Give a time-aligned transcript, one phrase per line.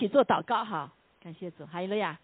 [0.00, 0.90] 起做祷告哈，
[1.22, 2.18] 感谢主，哈利路亚，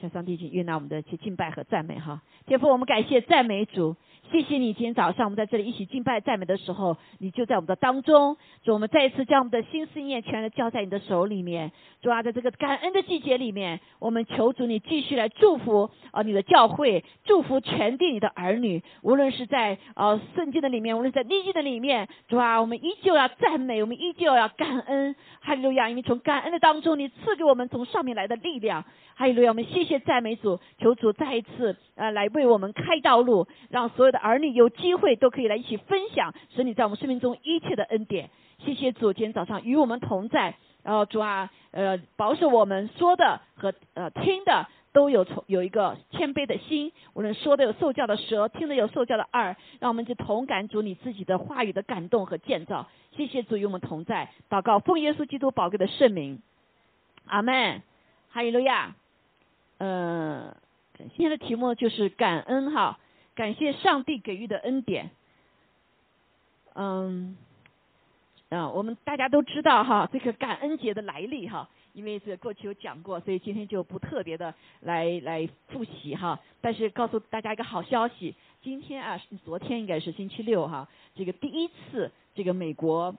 [0.00, 2.20] 向上帝去悦纳我们的去敬拜和赞美哈。
[2.44, 3.94] 天父，我们感谢赞美主。
[4.30, 8.36] 谢谢你，今天早上我们在这里一起敬拜赞美的时候，你就在我们的当中。
[8.64, 11.70] 主，我们再一次将我们的心思念全然交在你的手里面。
[12.02, 18.82] 主啊，在这个感恩的季节里面，我们求主你继续来祝福啊你的教会，祝福全地你的儿女。
[19.02, 25.14] 无论是在呃圣经的里面，无论在逆境的里面，主啊，我们依旧要赞美，我们依旧要感恩。
[25.40, 25.88] 哈利路亚！
[25.90, 28.84] 因为从感恩的当中，你赐给我们从上面来的力量。
[29.16, 29.50] 哈利路亚！
[29.50, 38.30] 我们谢谢赞美主，求主再一次呃来为我们开道路，让所有的儿女有机会都可以来一起分享，使你在我们生命中一切的恩典。
[38.64, 52.88] 谢谢主，今天早上与我们同在，然后主啊，呃，保守我们说的和呃听的都有从有一个谦卑的心，无论说的有受教的舌，听的有受教的耳，让我们去同感主你自己的话语的感动和建造。
[53.16, 56.40] 谢谢主与我们同在，祷告奉耶稣基督宝贵的圣名，
[57.26, 57.82] 阿门，
[58.30, 58.94] 哈利路亚。
[59.78, 60.56] 呃，
[60.96, 62.98] 今天的题目就是感恩哈，
[63.34, 65.10] 感谢上帝给予的恩典。
[66.74, 67.36] 嗯，
[68.48, 76.38] 啊，我们大家都知道哈，这个感恩节的来历哈，因为这过去有讲过，所以今天就不特别的来来复习哈。
[76.60, 83.14] 但是告诉大家一个好消息，今天啊，昨天应该是星期六哈，这个第一次这个美国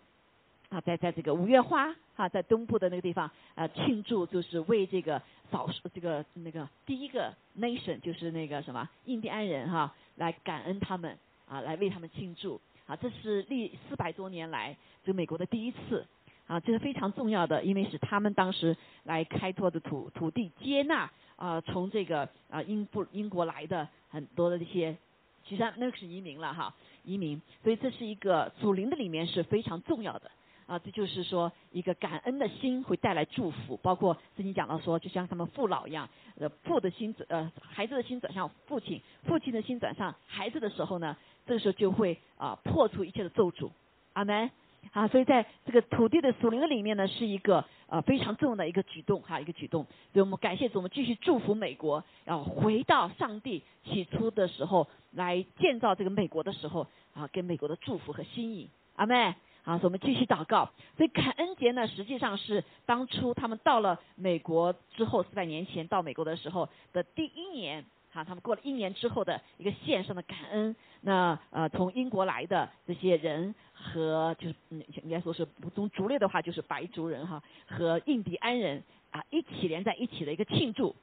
[0.70, 5.22] 啊，在在这个五月花哈，在东部的那个地方啊庆祝，就是为这个。
[5.52, 12.60] 早这个那个第一个 nation 就是那个什么印第安人哈，来感恩他们啊，来为他们庆祝。
[12.88, 16.06] 啊，这是历四百多年来这美国的第一次。
[16.48, 24.96] 啊，这是非常重要的，因为是他们当时来开拓的土土地，接纳啊从这个啊英不英国来的很多的这些，
[25.44, 30.30] 其实那个是移民了哈，移民，所以这是一个祖灵的里面是非常重要的。
[30.68, 33.78] 啊，这就是说，一个感恩的心会带来祝福。
[33.78, 43.70] 包括圣经讲到说，就像他们父老一样，呃，父的心转，呃，孩子的心转向父亲，父亲的心转向孩子的时候呢，这个时候就会啊破除一切的咒诅。
[44.14, 44.50] 阿门。
[44.92, 49.84] 啊，所以在这个土地的属灵的里面呢，是一个呃非常重要的一个举动哈，一个举动。
[50.14, 56.86] 所以我们感谢主，我们继续祝福美国，要回到上帝起初的时候来建造这个美国的时候
[57.16, 58.70] 啊，给美国的祝福和心意。
[58.96, 59.34] 阿门。
[59.66, 60.72] 啊，所以我们继续祷告。
[60.96, 67.84] 所以感恩节呢，实际上是当初他们到了美国之后，四百年前到美国的时候的第一年。
[68.12, 70.74] 哈，他们过了一年之后的一个线上的感恩。
[71.02, 80.96] 那呃，从英国来的这些人和就是嗯，应该说是从族类的话，就是白族人哈和印第安人啊一起连在一起的一个庆祝，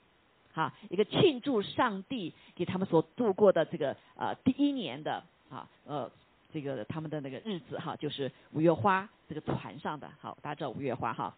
[0.55, 6.11] 哈，一个庆祝上帝给他们所度过的这个呃第一年的啊呃。
[6.53, 11.35] 这个他们的那个日子哈，就是五月花这个船上的，好，大家知道五月花哈。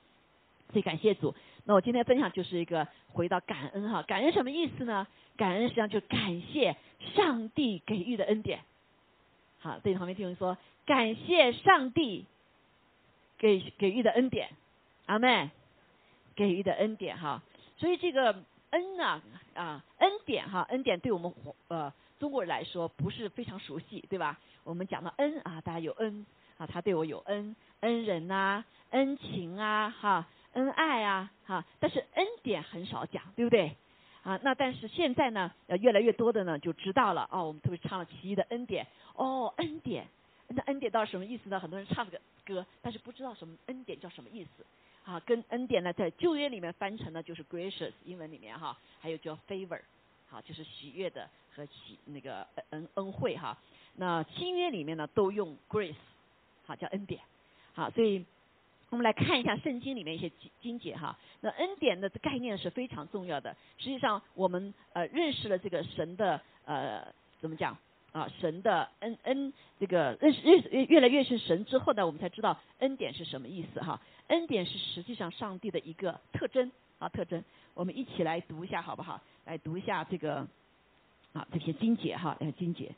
[0.72, 1.34] 所以感谢主。
[1.64, 5.06] 那我今天分享就是一个回到感恩哈，感恩什么意思呢？
[5.36, 6.76] 感恩实际上就感谢
[7.14, 8.60] 上帝给予的恩典。
[9.60, 12.25] 好，对旁边听人说，感谢上帝
[13.38, 14.50] 给给予的恩典，
[15.06, 15.50] 阿妹
[16.34, 17.42] 给予的恩典哈。
[17.76, 19.22] 所以这个恩呢
[19.54, 21.32] 啊恩典哈，恩典对我们
[21.69, 24.41] 呃中国人来说不是非常熟悉，对吧？
[24.64, 26.26] 我们讲到恩啊，大家有恩
[26.56, 33.76] 啊，他对我有恩，恩人呐，恩情啊，哈，恩爱啊，哈，但是恩典很少讲，对不对？
[34.22, 40.06] 啊，那但是现在呢，越来越多的呢就知道了哦，我们特别唱了奇异的恩典，哦，恩典，
[40.48, 41.60] 那恩典到底什么意思呢？
[41.60, 44.64] 很多人唱这个歌，但是不知道什么恩典叫什么意思，
[45.04, 49.81] 啊，跟恩典呢在旧约里面翻成呢就是 gracious，英文里面哈，还有叫 favor，
[50.26, 53.58] 好，就是喜悦的和喜那个恩恩惠哈。
[53.97, 55.94] 那新约里面呢，都用 grace，
[56.66, 57.21] 好叫恩典，
[57.75, 58.25] 好，所以
[58.91, 61.16] 我们来看一下圣经里面一些经经节哈。
[61.41, 63.56] 那恩典的概念是非常重要的。
[63.78, 67.06] 实际上，我们呃认识了这个神的呃
[67.41, 67.77] 怎么讲
[68.12, 68.28] 啊？
[68.41, 74.00] 神的恩恩这个认识认识越来越是神之后呢，我们才知道恩典是什么意思哈。
[74.28, 77.44] 恩典是实际上上帝的一个特征啊特征。
[77.75, 79.20] 我们一起来读一下好不好？
[79.44, 80.46] 来读一下这个
[81.32, 82.93] 啊这些经节哈，呃经节。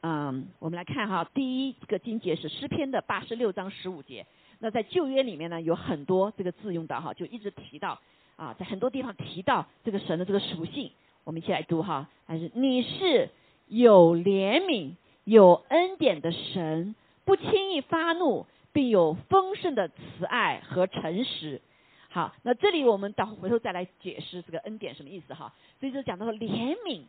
[0.00, 4.24] 嗯，我们来看哈，第一个经节是诗篇的八十六章十五节。
[4.60, 8.00] 那在旧约里面呢，有很多这个字用的哈，就一直提到
[8.36, 10.92] 啊，在很多地方提到这个神的这个属性。
[11.24, 13.28] 我们一起来读哈，还是你是
[13.66, 14.92] 有怜悯、
[15.24, 21.60] 有恩典的神，不轻易发怒，并有丰盛的慈爱和诚实。
[22.08, 25.52] 好，那这里我们等回头再来解释这个恩典什么意思哈。
[25.80, 27.02] 所以就讲到了怜悯，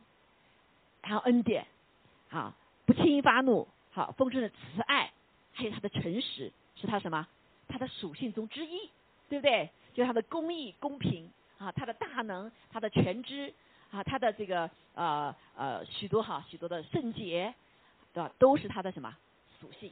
[1.04, 1.68] 还有恩典，
[2.30, 2.52] 好。
[2.90, 5.12] 不轻易发怒，好丰盛的慈爱，
[5.54, 7.28] 还有他的诚实，是他什么？
[7.68, 8.90] 他的属性中之一，
[9.30, 9.70] 对不对？
[9.94, 13.54] 就是他的公义、公平啊，他的大能、他的全知
[13.92, 17.54] 啊，他的这个呃呃许多哈许多的圣洁，
[18.12, 18.32] 对吧？
[18.40, 19.16] 都是他的什么
[19.62, 19.92] 属性？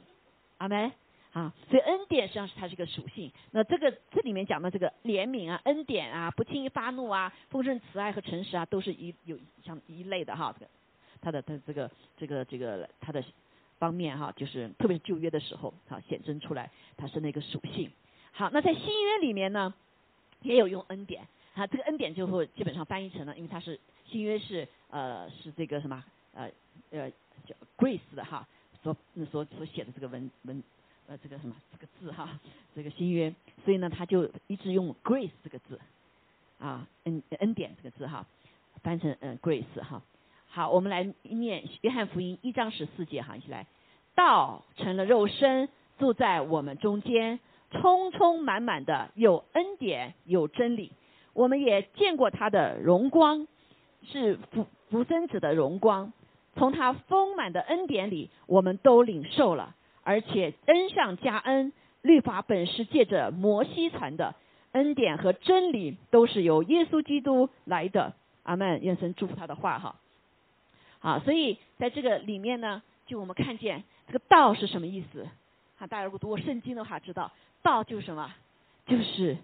[0.56, 0.90] 阿门
[1.34, 1.54] 啊！
[1.70, 3.30] 所以恩典实际上是它是一个属性。
[3.52, 10.52] 那这个这里面讲的这个怜悯啊、恩典啊、不轻易发怒啊、丰盛慈爱和诚实啊，都是一有像一类的哈。
[10.58, 10.70] 这个
[11.20, 13.22] 他的他这个这个这个他的
[13.78, 17.90] 方面哈，就是特别是旧约的时候啊显真出来，它是那个属性。
[18.32, 19.72] 好，那在新约里面呢，
[20.42, 26.04] 也有用恩典啊，这个恩典就会基本上翻译成了，因为它是新约是呃是这个什么
[26.34, 26.50] 呃
[26.90, 27.08] 呃
[27.46, 28.46] 叫 grace 的哈，
[28.82, 28.96] 所
[29.30, 30.62] 所所写的这个文文
[31.06, 32.38] 呃这个什么这个字哈，
[32.74, 33.32] 这个新约，
[33.64, 35.80] 所以呢他就一直用 grace 这个字
[36.58, 38.26] 啊恩恩典这个字哈，
[38.82, 40.02] 翻成嗯 grace 哈。
[40.50, 43.66] 好，我们来念约翰福音一章十四节哈，一起来，
[44.14, 45.68] 道成了肉身，
[45.98, 47.38] 住在我们中间。
[47.70, 50.92] 充充满满的有恩典有真理，
[51.34, 53.46] 我们也见过他的荣光，
[54.04, 56.14] 是福福生子的荣光。
[56.56, 61.74] 从他丰满的恩典里，我们都领受了，而且恩上加恩。
[62.00, 64.34] 律法本是借着摩西传的，
[64.72, 68.14] 恩典和真理都是由耶稣基督来的。
[68.44, 68.80] 阿门。
[68.80, 69.96] 愿神祝福他的话哈。
[71.00, 75.28] 啊，所以在这个里面呢，就我们看见这个道是什么意思？
[75.76, 77.30] 哈，大家如果读过圣经的话，知道。
[77.60, 78.32] 道就是什么？
[78.86, 79.36] 就是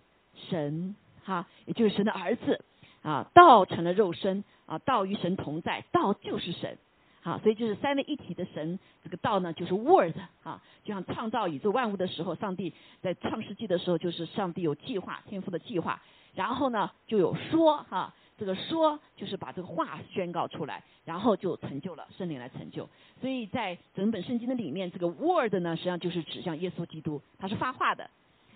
[0.48, 2.64] 神哈，也就是神的儿子
[3.02, 3.28] 啊。
[3.34, 6.78] 道成了肉身啊，道与神同在，道就是神
[7.24, 7.40] 啊。
[7.42, 10.62] 所以就是三位一体的神，这个道呢就是 Word 啊。
[10.84, 12.72] 就像创造宇宙万物的时候，上帝
[13.02, 16.00] 在创世纪的时候，就是上帝有计划，天赋的计划。
[16.34, 22.88] 然后呢，就有说哈，这个说就是把这个话宣告出来，然后就成就了，圣灵来成就。
[23.20, 28.10] 所以在整本圣经的里面，这个 Word 呢，实际上就是指向耶稣基督，他是发话的。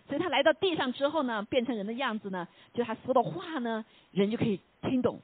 [0.08, 5.20] 所以他来到地上之后呢，变成人的样子呢，就他说的话呢，人就可以听懂，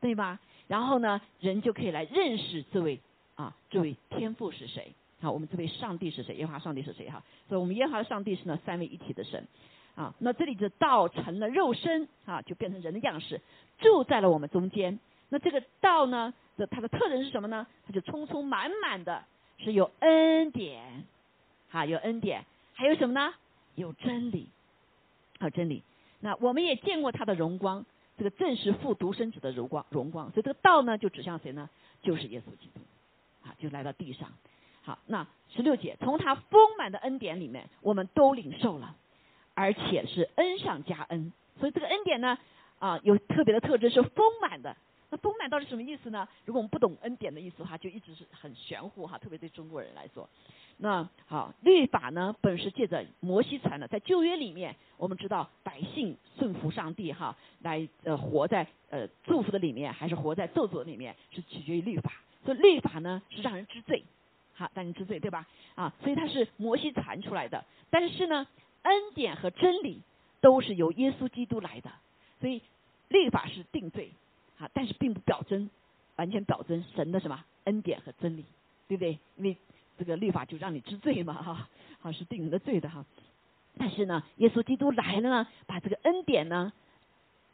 [0.00, 0.40] 对吧？
[0.66, 3.00] 然后呢，人就可以来认识这位
[3.36, 4.92] 啊，这位天父是谁？
[5.20, 6.34] 好，我们这位上帝是谁？
[6.34, 7.08] 耶和华上帝是谁？
[7.08, 9.46] 哈，所以我们耶和华上帝是呢三位一体的神。
[9.94, 13.40] 啊，那这里的道成了肉身啊，就变成人的样式，
[13.78, 14.98] 住在了我们中间。
[15.28, 17.66] 那这个道呢，的它的特征是什么呢？
[17.86, 19.24] 它就充充满满的
[19.58, 21.04] 是有恩典，
[21.70, 22.44] 啊，有恩典，
[22.74, 23.34] 还有什么呢？
[23.76, 24.48] 有真理，
[25.40, 25.82] 有真理。
[26.20, 27.84] 那我们也见过他的荣光，
[28.16, 30.30] 这个正是父独生子的荣光，荣光。
[30.32, 31.68] 所以这个道呢，就指向谁呢？
[32.02, 32.80] 就是耶稣基督，
[33.44, 34.28] 啊，就来到地上。
[34.82, 38.96] 好，那十六节，从他丰满的恩典里面，我们都领受了。
[39.54, 42.36] 而且是恩上加恩，所以这个恩典呢，
[42.78, 44.76] 啊，有特别的特征是丰满的。
[45.10, 46.26] 那丰满到底什么意思呢？
[46.44, 50.28] 如果我们不懂恩典的意思的话，就一直是很玄乎哈，特别对中国人来说。
[50.78, 62.10] 那好，律法呢，本是借着摩西传的，在旧约里面，我们知道百姓顺服上帝哈，来呃活在呃祝福的里面，还是活在咒诅里面，是取决于律法。
[62.44, 64.02] 所以律法呢，是让人知罪，
[64.54, 65.46] 好让人知罪，对吧？
[65.76, 67.64] 啊，所以它是摩西传出来的。
[67.88, 68.44] 但是呢。
[68.84, 70.00] 恩典和真理
[70.40, 71.90] 都是由耶稣基督来的，
[72.40, 72.62] 所以
[73.08, 74.12] 律法是定罪，
[74.58, 75.68] 啊，但是并不表征
[76.16, 78.44] 完全表征神的什么恩典和真理，
[78.88, 79.18] 对不对？
[79.36, 79.56] 因为
[79.98, 81.68] 这个律法就让你知罪嘛，哈，
[82.00, 83.04] 好是定人的罪的哈。
[83.76, 86.72] 但是呢，耶稣基督来了呢，把这个恩典呢，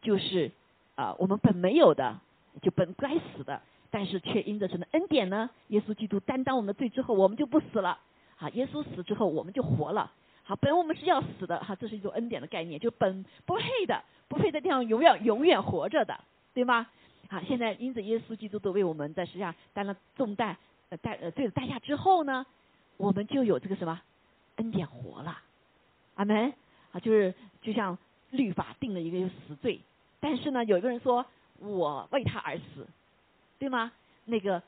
[0.03, 0.51] 就是
[0.95, 2.21] 啊我们本没有的，
[2.61, 7.99] 就本该死的，但是却因着神的恩典呢，耶稣基督担当我们的罪之后，我们就不死了，
[8.39, 10.13] 啊，耶稣死之后，我们就活了。
[10.51, 16.19] 好，本我们是要死的哈，这是一种恩典的概念，就本不配的，不配的地方永远永远活着的，
[16.53, 16.89] 对吗？
[17.29, 20.57] 啊，现在因着耶稣基督都为我们在世上担了重担，
[20.89, 22.45] 呃代呃罪的代价之后呢，
[22.97, 24.01] 我们就有这个什么
[24.57, 25.39] 恩典活了，
[26.17, 26.53] 阿门
[26.91, 27.97] 啊，就是就像
[28.31, 29.81] 律法定了一个死罪，
[30.19, 31.25] 但是呢，有一个人说
[31.61, 32.89] 我为他而死，
[33.61, 33.93] 对吗？
[34.25, 34.61] 那个。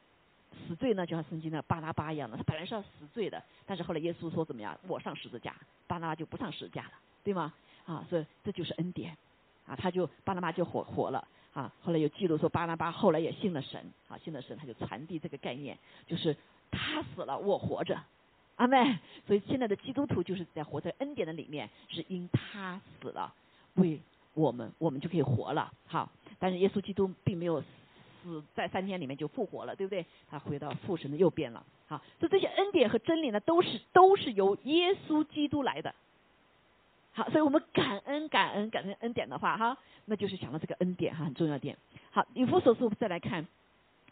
[0.67, 4.79] 死罪呢，就像圣经的巴拉巴一样的，他本来是要死罪的，但是后来耶稣说怎么样？
[4.87, 5.55] 我上十字架，
[5.87, 6.93] 巴拉巴就不上十字架了，
[7.25, 7.53] 对吗？
[7.85, 9.17] 啊，所以这就是恩典，
[9.67, 16.37] 啊，他就巴拉巴就活活了，啊，后来有记录说巴拉巴后来也信了神，啊，信了神，他就传递这个概念，就是
[16.71, 18.01] 他死了，我活着，
[18.57, 23.35] 阿妹，所以现在的基督徒就是在活在恩典的里面，是因他死了，
[23.75, 24.01] 为
[24.35, 27.67] 我们，我们就可以活了，好，但是耶稣基督并没有死。
[28.23, 30.05] 死在三天里面就复活了，对不对？
[30.31, 31.65] 他回到父神的右边了。
[31.87, 35.95] 好，所以这些恩典和真理呢，都是都是由耶稣基督来的。
[37.13, 39.77] 好，所以我们感恩感恩感恩恩典的话，哈，
[40.07, 41.77] 那就是想到这个恩典哈，很重要点。
[42.11, 43.47] 好，以弗所书再来看，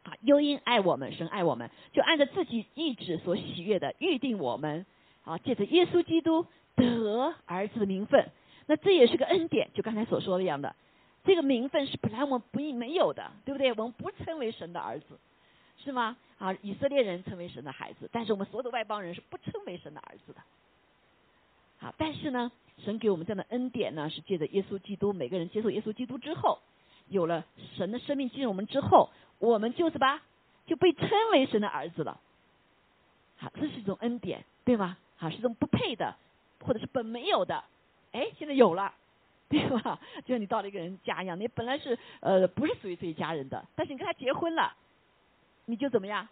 [0.02, 4.84] 啊，又因爱我们，神爱我们，就按照自己意志所喜悦的预定我们，
[5.22, 6.44] 好，借着耶稣基督
[6.76, 8.30] 得儿子的名分。
[8.66, 10.76] 那这也是个恩典，就刚才所说的一样的，
[11.30, 13.70] 这个名分是本来我们不没有的，对不对？
[13.74, 15.16] 我们不称为神的儿子，
[15.78, 16.16] 是吗？
[16.40, 20.40] 啊，以色列人称为神的孩子，但是我们所有的外邦人是不称为神的儿子的。
[21.78, 22.50] 好，但是呢，
[22.84, 26.58] 神给我们这样的恩典呢，是借着耶稣基督，每个人接受耶稣基督之后，
[27.06, 27.46] 有了
[27.76, 30.20] 神的生命进入我们之后，我们就是吧，
[30.66, 32.18] 就被称为神的儿子了。
[33.36, 34.96] 好，这是一种恩典，对吗？
[35.16, 36.16] 好，是一种不配的，
[36.66, 37.62] 或者是本没有的，
[38.10, 38.92] 哎，现在有了，
[39.52, 39.98] 对吧？
[40.24, 44.72] 就像你到了一个人家一样，你本来是呃不是属于这一家人的，但是你跟他结婚了，
[45.64, 46.28] 你就怎么样，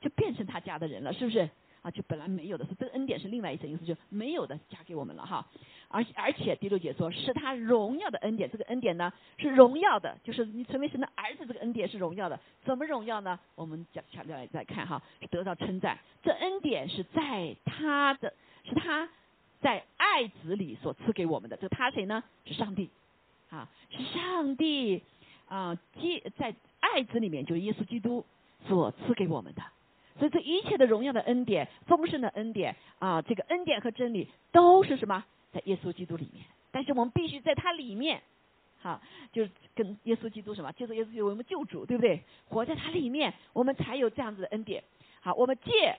[0.00, 1.50] 就变成他家的人了，是不是？
[1.82, 5.44] 啊，就本来没有的，是这个恩典是另外一层意思，就没有的加给我们了哈。
[5.88, 12.38] 而而且第六节说是他荣耀的恩典，这个恩典呢是荣耀的，就是你成为神的儿子，这个恩典是荣耀的。
[12.64, 13.38] 怎么荣耀呢？
[13.56, 15.98] 我们讲强调一再看哈，是得到称赞。
[16.22, 18.32] 这恩典是在他的，
[18.64, 19.08] 是他
[19.62, 21.56] 在爱子里所赐给我们的。
[21.56, 22.22] 这他谁呢？
[22.44, 22.90] 是上帝，
[23.48, 25.02] 啊，是上帝
[25.48, 28.24] 啊，基在爱子里面就是耶稣基督
[28.66, 29.62] 所赐给我们的。
[30.18, 35.24] 所以这一切的荣耀的恩典、丰盛的恩典啊，这个恩典和真理都是什么？
[35.52, 36.44] 在耶稣基督里面。
[36.70, 38.22] 但是我们必须在它里面，
[38.80, 39.00] 好，
[39.32, 40.72] 就是跟耶稣基督什么？
[40.72, 42.22] 就是耶稣基督我们救主，对不对？
[42.48, 44.82] 活在它里面，我们才有这样子的恩典。
[45.20, 45.98] 好，我们借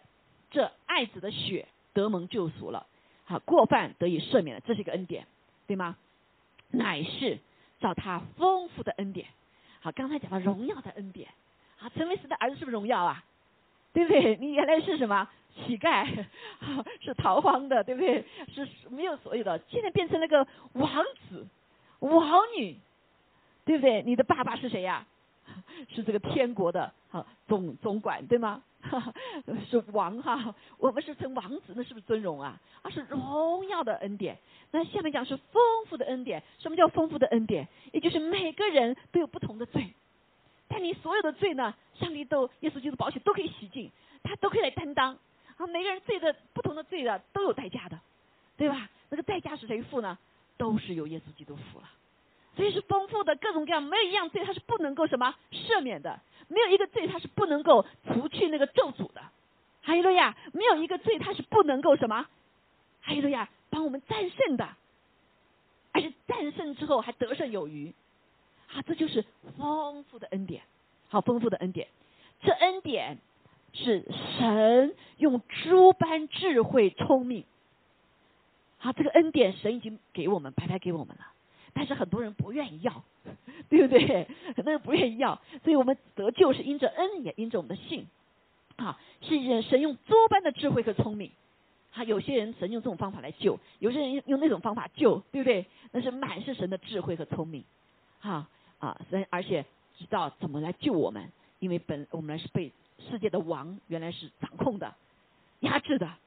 [0.52, 2.86] 这爱子的血得蒙救赎了，
[3.26, 5.26] 好，过犯得以赦免了，这是一个恩典，
[5.68, 5.96] 对吗？
[6.72, 7.40] 乃是
[7.80, 9.28] 照他丰富的恩典。
[9.82, 11.30] 好，刚才讲到荣耀的恩典，
[11.78, 13.24] 好，成为神的儿子是不是荣耀啊？
[13.94, 14.36] 对不对？
[14.38, 16.26] 你原来是什么乞丐，
[17.02, 18.26] 是逃荒的，对不对？
[18.54, 21.46] 是没有所有的，现在变成了个王子、
[22.00, 22.76] 王女，
[23.66, 24.02] 对不对？
[24.02, 25.06] 你的爸爸是谁呀？
[25.94, 28.64] 是这个天国的哈总总管，对吗？
[29.70, 32.60] 是王哈，我们是称王子，那是不是尊荣啊？
[32.82, 34.38] 啊，是荣耀的恩典。
[34.72, 36.42] 那下面讲是丰富的恩典。
[36.58, 37.68] 什么叫丰富的恩典？
[37.92, 39.94] 也就是每个人都有不同的罪。
[40.68, 41.76] 但你所有的罪呢？
[41.94, 43.92] 上帝都耶稣基督宝血都可以洗净，
[44.24, 45.16] 他都可以来担当。
[45.58, 48.00] 啊，每个人罪的不同的罪的都有代价的，
[48.58, 48.90] 对吧？
[49.10, 50.18] 那个代价是谁付呢？
[50.58, 51.88] 都是由耶稣基督付了。
[52.56, 59.22] 所以是丰富的各种各样，没有一样罪他是不能够什么赦免的，没有一个罪他是不能够除去那个咒诅的。
[59.82, 62.26] 还有了呀，没有一个罪他是不能够什么？
[63.02, 64.70] 还有了呀，帮我们战胜的，
[65.92, 67.94] 而且战胜之后还得胜有余。
[68.74, 69.26] 啊，这就是
[69.58, 70.64] 丰富的恩典，
[71.10, 71.88] 好丰富的恩典。
[72.42, 73.18] 这恩典
[73.74, 74.04] 是
[74.38, 77.46] 神用诸般智慧、聪明，
[78.78, 81.33] 好，这个恩典神已经给我们白白给我们了，
[81.74, 83.04] 但是很多人不愿意要，
[83.70, 84.28] 对不对？
[84.56, 88.08] 很多人不愿意要，所以我们得救是因着恩，也因着我们的信。
[88.76, 91.32] 啊，是神用诸般的智慧和聪明，
[91.94, 95.68] 啊，有些人神用这种方法来救，有些人用用那种方法救，对不对？
[95.92, 97.64] 那是满是神的智慧和聪明，
[98.20, 98.48] 哈。
[98.80, 99.64] 啊，所而且
[99.98, 102.72] 知道怎么来救我们，因为本我们是被
[103.10, 104.94] 世界的王原来是掌控的、
[105.62, 106.20] 压制的、啊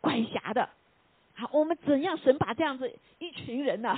[0.00, 0.68] 管辖的。
[1.34, 3.96] 好，我们怎样神把这样子一群人呢，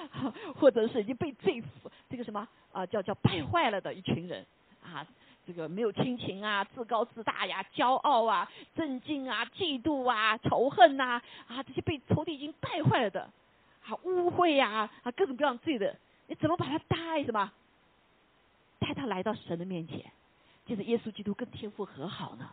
[0.54, 1.62] 或者是已经被罪
[2.08, 4.44] 这个什么啊叫叫败坏了的一群人
[4.82, 5.06] 啊，
[5.46, 13.30] 这个没有亲情啊，自高自大呀，骄傲啊，震惊啊，嫉妒啊，仇恨呐啊，这些被仇敌已经败坏了的，
[13.80, 15.96] 好污秽呀啊各种各样罪的。
[16.28, 17.52] 你怎么把他带什么？
[18.78, 20.04] 带他来到神的面前，
[20.66, 22.50] 就是耶稣基督跟天父和好呢？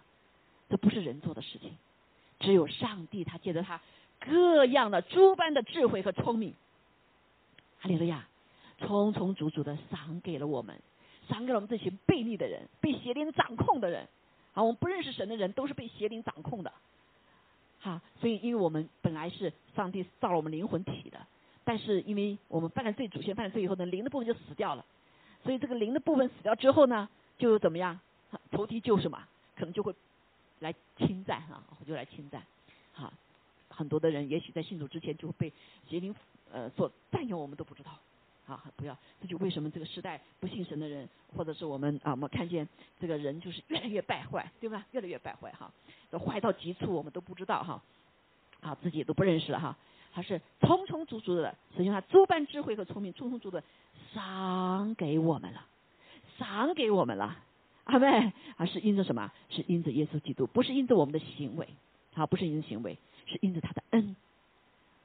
[0.70, 1.76] 这不是人做的事情，
[2.40, 3.82] 只有上帝他借着他
[4.26, 6.54] 各样的诸般的智慧和聪明，
[7.80, 8.26] 哈利路亚，
[8.80, 10.80] 充充足足的赏给了我们，
[11.28, 14.08] 赏给了我们这些悖逆的人，被邪灵掌控的人。
[14.54, 16.72] 啊，我们不认识神的人都是被邪灵掌控的。
[17.80, 21.18] 好，所以因为我们本来是上帝造了我们灵魂体的。
[21.66, 24.86] 但是因为我们犯了罪，祖先犯了罪以后呢，灵的部分就死掉了，
[25.44, 28.00] 所以这个灵的部分死掉之后呢，就怎么样？
[28.52, 29.18] 仇敌就什么？
[29.56, 29.94] 可能就会
[30.60, 32.44] 来侵占啊，就来侵占。
[32.92, 33.12] 好，
[33.76, 35.52] 很多的人也许在信主之前就被
[35.90, 36.14] 邪灵
[36.52, 37.92] 呃所占有，我们都不知道。
[38.46, 42.68] 啊，不要，这就为什么这个时代不信神的人，或者是我们啊，我们看见
[43.00, 44.86] 这个人就是越来越败坏，对吧？
[44.92, 45.72] 越来越败坏哈，
[46.12, 47.82] 都坏到极处，我们都不知道哈，
[48.60, 49.78] 啊，自己都不认识了哈。
[50.12, 53.64] 他是充充足足的，神用他诸般智慧和聪明，充充足足的
[54.14, 55.66] 赏给我们了，
[56.38, 57.38] 赏给我们了，
[57.86, 59.32] 阿妹，而是因着什么？
[59.50, 61.70] 是因着耶稣基督，不是因着我们的行为，
[62.14, 64.16] 好，不是因着行为，是因着他的恩，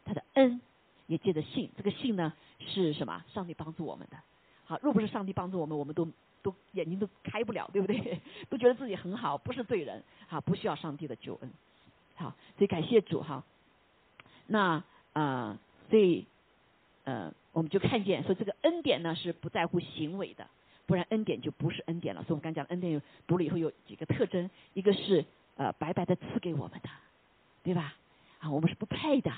[0.04, 0.60] 他的恩
[1.06, 3.24] 也借着信，这个信呢是什么？
[3.32, 4.16] 上帝帮助我们的，
[4.64, 6.08] 好，若不是上帝帮助我们，我们都
[6.42, 8.20] 都眼睛都开不了，对不对？
[8.48, 11.50] 都觉得自己很好，不是罪人，好，不需要上帝的救恩，
[12.16, 13.44] 好，所以感谢主哈，
[14.46, 14.82] 那。
[15.14, 15.58] 啊，
[15.90, 16.26] 所以
[17.02, 20.46] 呃，我们就看见说这个恩典呢是不在乎行为的，
[20.86, 22.22] 不然恩典就不是恩典了。
[22.22, 25.24] 所以我们刚讲恩典有读了以后有几个特征，一个是
[25.56, 26.88] 呃白白的赐给我们的，
[27.64, 27.96] 对吧？
[28.40, 29.30] 啊，我们是不配的，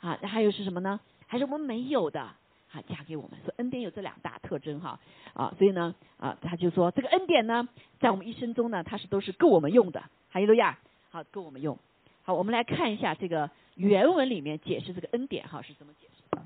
[0.00, 0.98] 啊，还有是什么呢？
[1.26, 3.38] 还是我们没有的，啊，嫁给我们。
[3.44, 4.98] 所以恩典有这两大特征哈，
[5.34, 7.68] 啊，所以呢，啊，他就说这个恩典呢，
[8.00, 10.00] 在我们一生中呢，它是都是够我们用的。
[10.30, 10.78] 哈利路亚，
[11.10, 11.78] 好，够我们用。
[12.22, 16.42] 好，我们来看一下这个原文里面解释这个恩典哈是怎么解释的。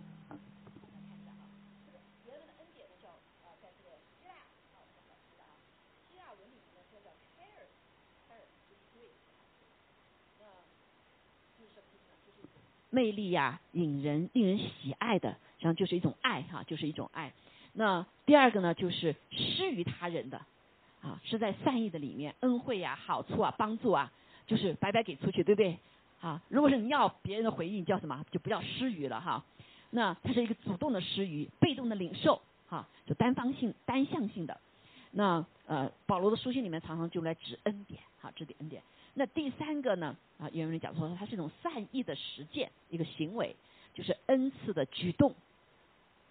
[12.94, 17.32] 魅力呀，引人、令人喜爱的，实际上就是一种爱哈，就是一种爱。
[17.72, 20.38] 那第二个呢，就是施于他人的，
[21.02, 24.12] 啊，是在善意的里面，恩惠呀、好处啊、帮助啊，
[24.46, 25.76] 就是白白给出去，对不对？
[26.20, 28.24] 啊，如果是你要别人的回应，叫什么？
[28.30, 29.44] 就不叫施予了哈。
[29.90, 34.60] 那它是一个主动的施予，被动的领受，哈，就单方性、单向性的。
[35.10, 38.82] 那呃，保罗的书信里面常常就来指恩典，哈，指点恩典。
[39.14, 40.16] 那第三个呢？
[40.38, 43.54] 啊，原文里讲说，它是一种善意的实践，一个行为，
[43.94, 45.32] 就是恩赐的举动，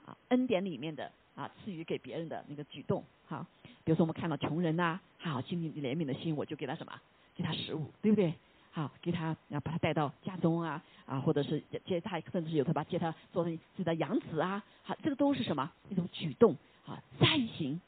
[0.06, 3.48] 啊，恩典里面的啊，赐予给别人的那个举动，哈。
[3.86, 6.94] 比如说我们看到穷人呐，好，心里怜悯的心，我就给他什么？
[7.36, 8.34] 给他食物，对不对？
[8.72, 15.72] 好，给他，然后把他带到家中啊，啊，或者是接他，甚至有时候把接他做成自己的养子啊，好，这个都是什么？
[15.90, 17.80] 一种举动，啊，善行，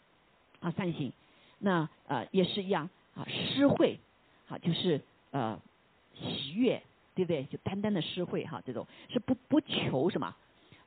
[0.62, 1.12] 啊，善行。
[1.60, 4.00] 那呃，也是一样，啊，施惠。
[4.46, 5.60] 好，就是呃
[6.14, 6.82] 喜悦，
[7.14, 7.44] 对不对？
[7.46, 10.36] 就单单的施惠哈，这种是不不求什么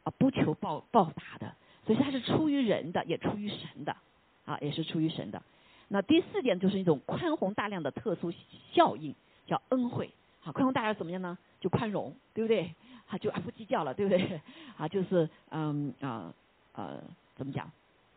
[0.05, 1.55] 啊，不求报报答的，
[1.87, 3.97] 所以它是出于人的，也出于神的
[4.45, 5.43] 啊，也是出于神的。
[5.89, 8.33] 那第四点就是一种宽宏大量的特殊
[8.73, 9.15] 效应，
[9.47, 10.11] 叫恩惠。
[10.41, 11.37] 好，宽宏大量怎么样呢？
[11.61, 12.75] 就宽容，对不对？
[13.09, 14.41] 啊，就不计较了，对不对？
[14.77, 16.33] 啊，就是嗯啊
[16.73, 17.03] 呃
[17.35, 17.71] 怎么讲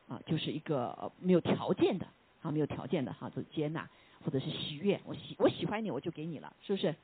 [0.08, 0.22] 啊？
[0.26, 2.06] 就是一个没有条件的
[2.42, 3.90] 啊，没有条件的哈，就接纳。
[4.24, 6.96] 或者是喜悦，我喜我喜欢你，我就给你了，是不是？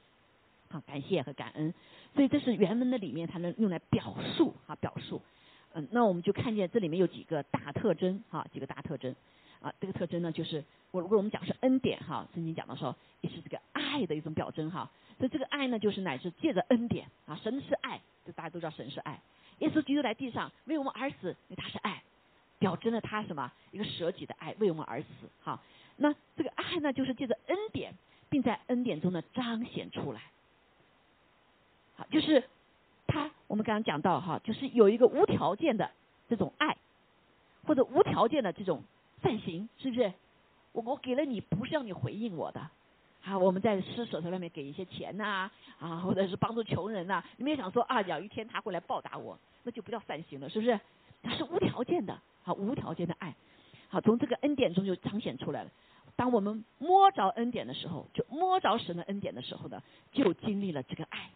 [0.70, 1.74] 好，感谢和感恩，
[2.14, 5.22] 所以这是原文的里面才能用来表述啊，表述。
[5.74, 9.16] 嗯，那我们就看见这里面有几个大特征哈，几个大特征
[9.62, 19.22] 啊，这个特征呢就是我如果我们讲是恩典哈，圣经讲的时候也是这个爱的一种表征哈，所以这个爱呢就是乃是借着恩典啊，神是爱，就大家都知道神是爱，
[19.60, 22.04] 耶稣基督来地上为我们而死，因为他是爱，
[22.60, 25.08] 表征了他什么一个舍己的爱为我们而死
[25.44, 25.62] 哈。
[25.96, 27.94] 那这个爱呢，就是借着恩典，
[28.30, 30.22] 并在恩典中呢彰显出来。
[31.96, 32.44] 好，就是
[33.08, 35.90] 他，我们刚刚讲到哈，就是有一个无条件的
[36.30, 36.78] 这种爱，
[37.66, 38.84] 或者无条件的这种
[39.24, 40.14] 善行，是不是？
[40.74, 42.70] 我我给了你，不是要你回应我的。
[43.22, 50.80] 好，我们在施舍在外面给一些钱呐，啊，或者是帮助穷人呐，你们也想说啊，有一天他会来报答我，那就不叫善行了，是不是？
[51.24, 53.36] 他是无条件的，好，无条件的爱，
[53.90, 55.72] 好，从这个恩典中就彰显出来了。
[56.16, 61.30] 当我们摸着恩典的时候，就摸着神的恩典的时候呢，就经历了这个爱，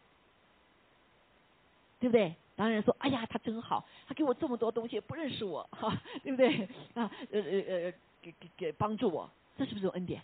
[1.99, 2.35] 对不对？
[2.55, 6.67] 当然说，哎呀，他真好，他给我这么多东西，不认识我，哈，对不对？
[6.93, 10.21] 啊，呃呃呃，给给给帮助我，这是不是有恩典？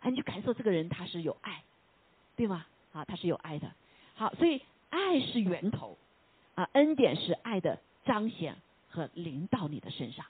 [0.00, 1.62] 啊，你就感受这个人他是有爱，
[2.36, 2.66] 对吗？
[2.92, 3.70] 啊，他是有爱的。
[4.14, 5.96] 好，所以爱是源头，
[6.54, 8.56] 啊，恩典是爱的彰显
[8.96, 10.24] 和临到你的身上。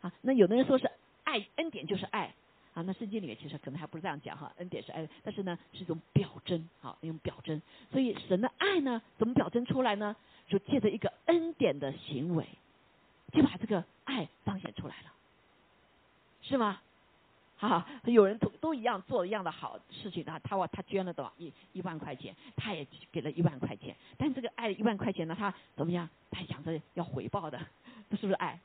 [0.00, 0.90] 啊，那有的人说是
[1.22, 2.34] 爱，恩典就是爱。
[2.74, 7.62] 啊，那圣经里面其实可能还不是这样讲哈，恩典是爱，但是呢是一种表征，好一种表征。
[7.92, 10.16] 所以神的爱呢，怎么表征出来呢？
[10.48, 12.44] 就借着一个恩典的行为，
[13.32, 15.12] 就把这个爱彰显出来了，
[16.42, 16.80] 是吗？
[17.56, 26.10] 好，有人都都一样做一样的好事情啊，他他捐了多少一一万块钱，他也给了一万块钱，但这个爱一万块钱呢，他怎么样？
[26.32, 27.58] 他想着要回报的，
[28.10, 28.58] 这是不是爱？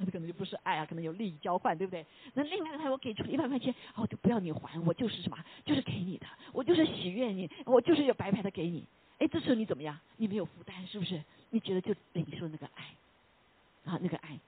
[0.00, 2.06] 那可能就不是爱啊，可能有利益交换，对不对？
[2.34, 8.86] 那另外一个他我给出一万块钱，哦，就不要你还，我就是什么，就是给你的，我就是喜悦你，我就是要白白的给你。
[9.18, 9.98] 哎，这时候你怎么样？
[10.16, 11.20] 你没有负担，是不是？
[11.50, 14.38] 你觉得就领受那个爱啊，那个爱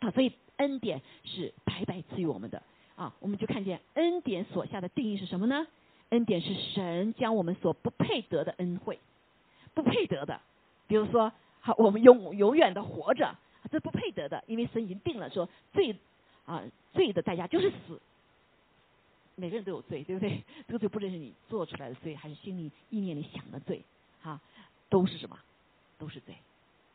[0.00, 2.62] 啊，所以恩典是白白赐予我们的
[2.96, 3.14] 啊。
[3.20, 5.66] 我们就看见恩典所下的定义是什么呢？
[6.10, 8.98] 恩典是神将我们所不配得的恩惠，
[9.72, 10.42] 不配得的，
[10.86, 13.34] 比如说，好，我们永永远的活着。
[13.74, 15.96] 这不配得的，因为神已经定了，说罪
[16.46, 18.00] 啊罪的代价就是死。
[19.34, 20.44] 每个人都有罪，对不对？
[20.68, 23.82] 这个罪不论是你做出来的罪，还是心里意念里想的罪，
[24.22, 24.40] 哈，
[24.88, 25.36] 都是什么？
[25.98, 26.36] 都是罪。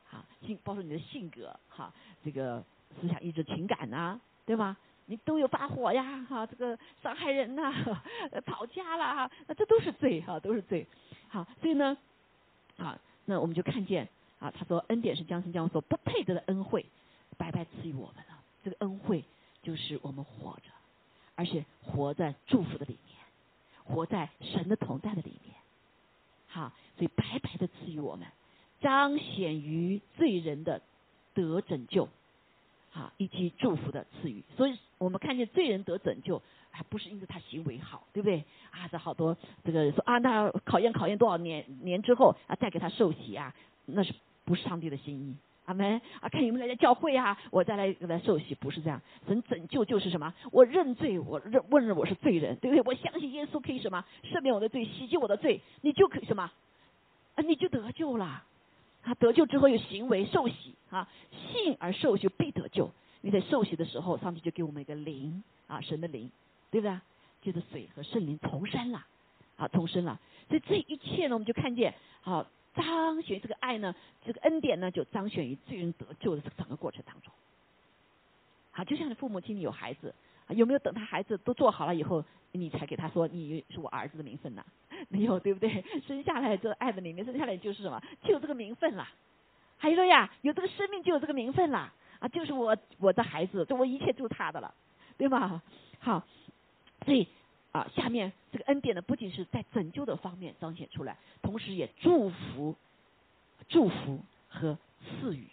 [0.10, 2.64] 哈，性包括你的性格，哈，这个
[3.02, 4.78] 思想、意志、情感呐，对吗？
[5.08, 7.74] 你都有发火呀，哈，这个伤害人呐，
[8.46, 10.88] 吵架了哈，那这都是罪哈，都是罪。
[11.28, 11.98] 好，所以呢，
[12.78, 14.08] 啊，那我们就看见。
[14.40, 16.86] 啊，他说恩典是将生将我所不配得的恩惠，
[17.38, 18.40] 白白赐予我们了。
[18.64, 19.24] 这个恩惠
[19.62, 20.72] 就是我们活着，
[21.36, 23.18] 而且活在祝福的里面，
[23.86, 25.56] 活在神的同在的里面。
[26.48, 28.28] 好，所以白白的赐予我们，
[28.82, 30.82] 彰显于罪人的
[31.34, 32.10] 得拯救，
[32.92, 34.44] 好，以及祝福的赐予。
[34.58, 38.44] 所以我们看见罪人得拯救，还不是因为他行为好，对不对？
[38.72, 43.54] 啊，这好多这个说啊，那考验考验多少年年之后啊，再给他受洗啊，
[43.86, 44.14] 那是
[44.50, 45.36] 不是上帝的心意？
[45.66, 46.28] 阿门啊！
[46.28, 49.00] 看有没有来教会啊，我再来给他受洗，不是这样。
[49.28, 50.34] 神拯救就是什么？
[50.52, 52.82] 我认罪，我认问认我是罪人，对不对？
[52.84, 56.52] 我相信耶稣可以什么赦免我的罪，洗净我的罪，你就可以什么
[57.36, 57.44] 啊？
[57.44, 58.44] 你就得救了。
[59.04, 62.90] 啊，得救之后有行为受洗啊，信而受就必得救。
[63.22, 66.32] 你在受洗的时候，上帝就给我们一个灵啊，神的灵，
[66.72, 67.00] 对不对？
[67.44, 69.06] 就是水和圣灵重生了
[69.56, 70.20] 啊，重生了。
[70.48, 72.48] 所以这一切呢，我们就看见好。
[72.82, 73.94] 彰显这个爱呢，
[74.26, 77.34] 这个恩典呢，就彰显于罪人得救的这整个过程当中。
[78.72, 80.14] 好，就像你父母亲有孩子，
[80.50, 84.66] 有没有等他孩子都做好了以后，你才给他说你是我儿子的名分呢？
[85.10, 85.84] 没有，对不对？
[86.08, 88.02] 生下来这爱的里面，生下来就是什么？
[88.24, 89.08] 就有这个名分了。
[89.78, 94.74] 还有了呀，有这个生命就有这个名分了啊，就是我我的孩子，这我一切就是他的了，
[95.18, 95.62] 对吗？
[96.00, 96.24] 好，
[97.06, 97.28] 所以。
[97.72, 102.76] 啊，下面这个恩典呢，不仅是在拯救的方面彰显出来，同时也祝福、
[103.68, 105.48] 祝福和赐予。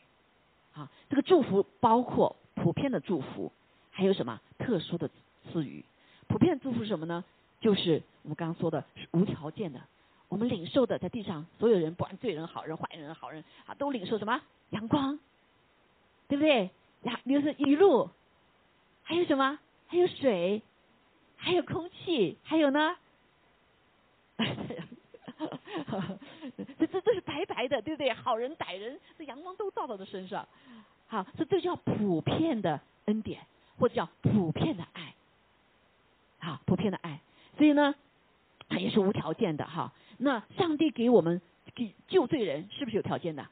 [0.73, 3.53] 啊，这个祝福包括普遍的祝福，
[3.91, 5.11] 还有什么特殊的
[5.51, 5.85] 赐予？
[6.27, 7.25] 普遍的祝福是什么呢？
[7.61, 9.81] 就是我们刚刚说的是无条件的，
[10.29, 14.41] 我们领受的，在地上所有人，不管罪人、好人、坏人、好人啊，都领受什么？
[14.71, 15.19] 阳光，
[16.29, 16.71] 对不对？
[17.03, 18.11] 呀，比如说雨露，
[19.03, 19.59] 还有什么？
[19.87, 20.63] 还有水。
[21.37, 22.97] 还有空气，还有呢，
[26.79, 28.13] 这这这是白白的，对不对？
[28.13, 30.49] 好人歹人，这阳光都照到他身上，
[31.07, 33.41] 好，这这叫普遍的恩典，
[33.79, 35.15] 或者叫普遍的爱，
[36.41, 37.21] 好，普遍的爱。
[37.57, 37.95] 所以呢，
[38.69, 39.93] 它也是无条件的哈。
[40.19, 41.41] 那上帝给我们
[41.75, 43.47] 给救罪人，是不是有条件的？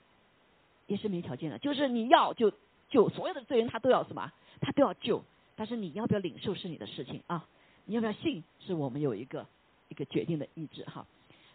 [0.86, 2.52] 也是没条件的，就是你要就
[2.90, 4.32] 救所有的罪人，他都要什么？
[4.60, 5.24] 他都要救，
[5.56, 7.46] 但是你要不要领受是你的事情啊。
[7.86, 8.42] 你要不要信？
[8.60, 9.46] 是我们有一个
[9.88, 11.06] 一个决定的意志哈。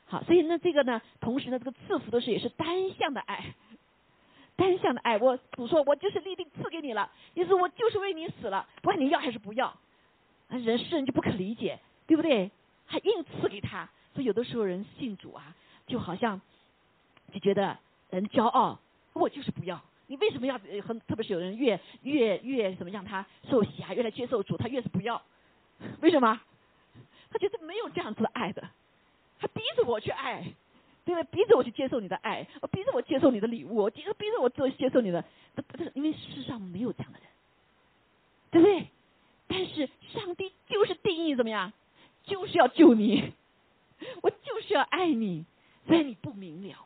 [0.05, 3.53] 好，所以呢，这个呢，同时呢，这个赐福的是也是单向的爱，
[4.55, 5.17] 单向的爱。
[5.17, 9.75] 我主说，我就是立定赐给你了，意思我就是为你死了，不管你要还是不要。
[10.49, 12.49] 人世人就不可理解，对不对？
[12.87, 16.41] 还硬赐给他，所以有的时候人信主啊，就好像
[17.31, 17.77] 就觉得
[18.09, 18.79] 人骄傲，
[19.13, 19.79] 我就是不要。
[20.07, 20.99] 你为什么要很？
[21.01, 25.21] 特别是有人越越越怎么让他受洗啊，越来接受主，他越是不要。
[26.01, 26.41] 为什么？
[27.31, 28.69] 他觉得没有这样子的爱的，
[29.39, 30.41] 他逼着我去爱，
[31.05, 31.23] 对不对？
[31.31, 35.23] 逼着我去接受你的爱，我逼着我接受你的礼物，逼着逼着我做接受你的，
[35.67, 37.27] 不是因为世上没有这样的人，
[38.51, 38.87] 对不对？
[39.47, 41.71] 但是上帝就是定义怎么样，
[42.23, 43.33] 就是要救你，
[44.21, 45.45] 我就是要爱你，
[45.87, 46.85] 虽然你不明了。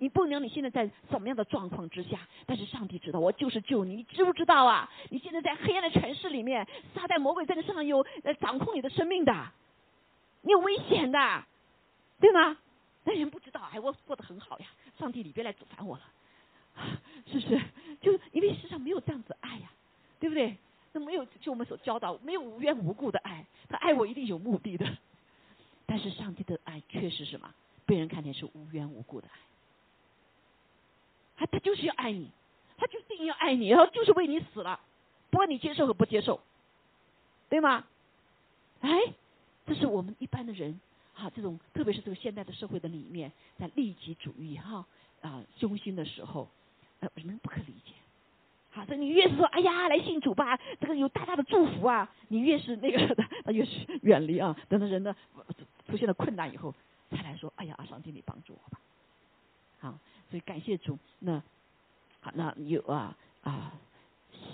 [0.00, 2.18] 你不能，你现在在什么样的状况之下？
[2.46, 4.90] 但是上帝知道，我就是救你，你知不知道啊？
[5.10, 9.52] 你现在在黑暗的城市里面，撒旦魔鬼在你身上有呃掌控你的生命的，
[10.40, 11.44] 你有危险的，
[12.18, 12.56] 对吗？
[13.04, 14.66] 那人不知道，哎，我过得很好呀，
[14.98, 16.02] 上帝你别来阻烦我了，
[17.26, 17.60] 是不是？
[18.00, 19.70] 就因为世上没有这样子爱呀，
[20.18, 20.56] 对不对？
[20.92, 24.86] 那没有就我们所教导，没有无缘无故的爱，他爱我一定有目的的。
[25.84, 27.52] 但是上帝的爱却是什么？
[27.84, 29.49] 被人看见是无缘无故的爱。
[31.40, 32.30] 他他就是要爱你，
[32.76, 34.78] 他就定要爱你，然后就是为你死了，
[35.30, 36.38] 不管你接受和不接受，
[37.48, 37.86] 对吗？
[38.82, 38.90] 哎，
[39.66, 40.78] 这是我们一般的人
[41.14, 44.84] 哈，这种特别是这个现代的社会的里面，在利己主义哈
[45.22, 46.46] 啊中心的时候，
[47.00, 47.94] 呃，人不可理解。
[48.72, 54.54] 好，这你越是说哎呀来信主吧，这个有大大的祝福啊，你越是那个 他越是远离啊。
[54.68, 55.16] 等到人呢
[55.88, 56.74] 出现了困难以后，
[57.10, 58.78] 才来说哎呀，上帝你帮助我吧。
[59.80, 59.98] 好。
[60.30, 61.42] 所以感谢主，那
[62.20, 63.72] 好，那有啊啊，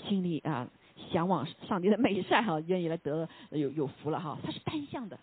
[0.08, 0.68] 心里啊
[1.12, 4.38] 向往上帝的美善哈，愿意来得有有福了哈。
[4.42, 5.18] 他是单向的，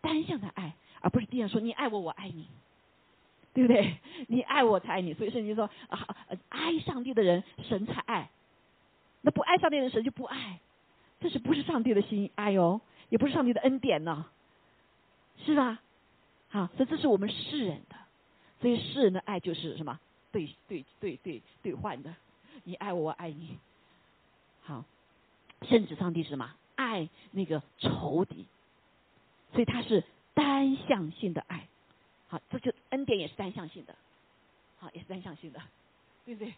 [0.00, 2.46] 单向的爱，而不是这样说你爱我，我爱你，
[3.52, 3.98] 对不对？
[4.28, 5.12] 你爱我才爱你。
[5.12, 6.06] 所以圣经说啊，
[6.48, 8.30] 爱上帝的人神才爱，
[9.20, 10.58] 那不爱上帝的人神就不爱，
[11.20, 12.80] 这是不是上帝的心爱哦？
[13.10, 14.24] 也不是上帝的恩典呢，
[15.44, 15.80] 是吧？
[16.48, 17.96] 好，所以这是我们世人的。
[18.62, 20.00] 所以世人的爱就是什么？
[20.30, 22.14] 对对对对兑换的，
[22.64, 23.58] 你爱我，我爱你。
[24.62, 24.84] 好，
[25.62, 26.54] 甚至上帝是什么？
[26.76, 28.46] 爱那个仇敌。
[29.52, 31.66] 所以他是单向性的爱。
[32.28, 33.94] 好，这就恩典也是单向性的。
[34.78, 35.60] 好，也是单向性的。
[36.24, 36.54] 对不对？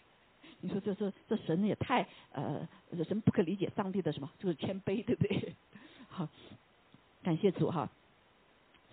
[0.61, 2.69] 你说这这这神也太呃，
[3.09, 5.55] 神不可理解上帝的什么，就是谦卑，对不对？
[6.11, 6.29] 好，
[7.23, 7.89] 感谢主哈。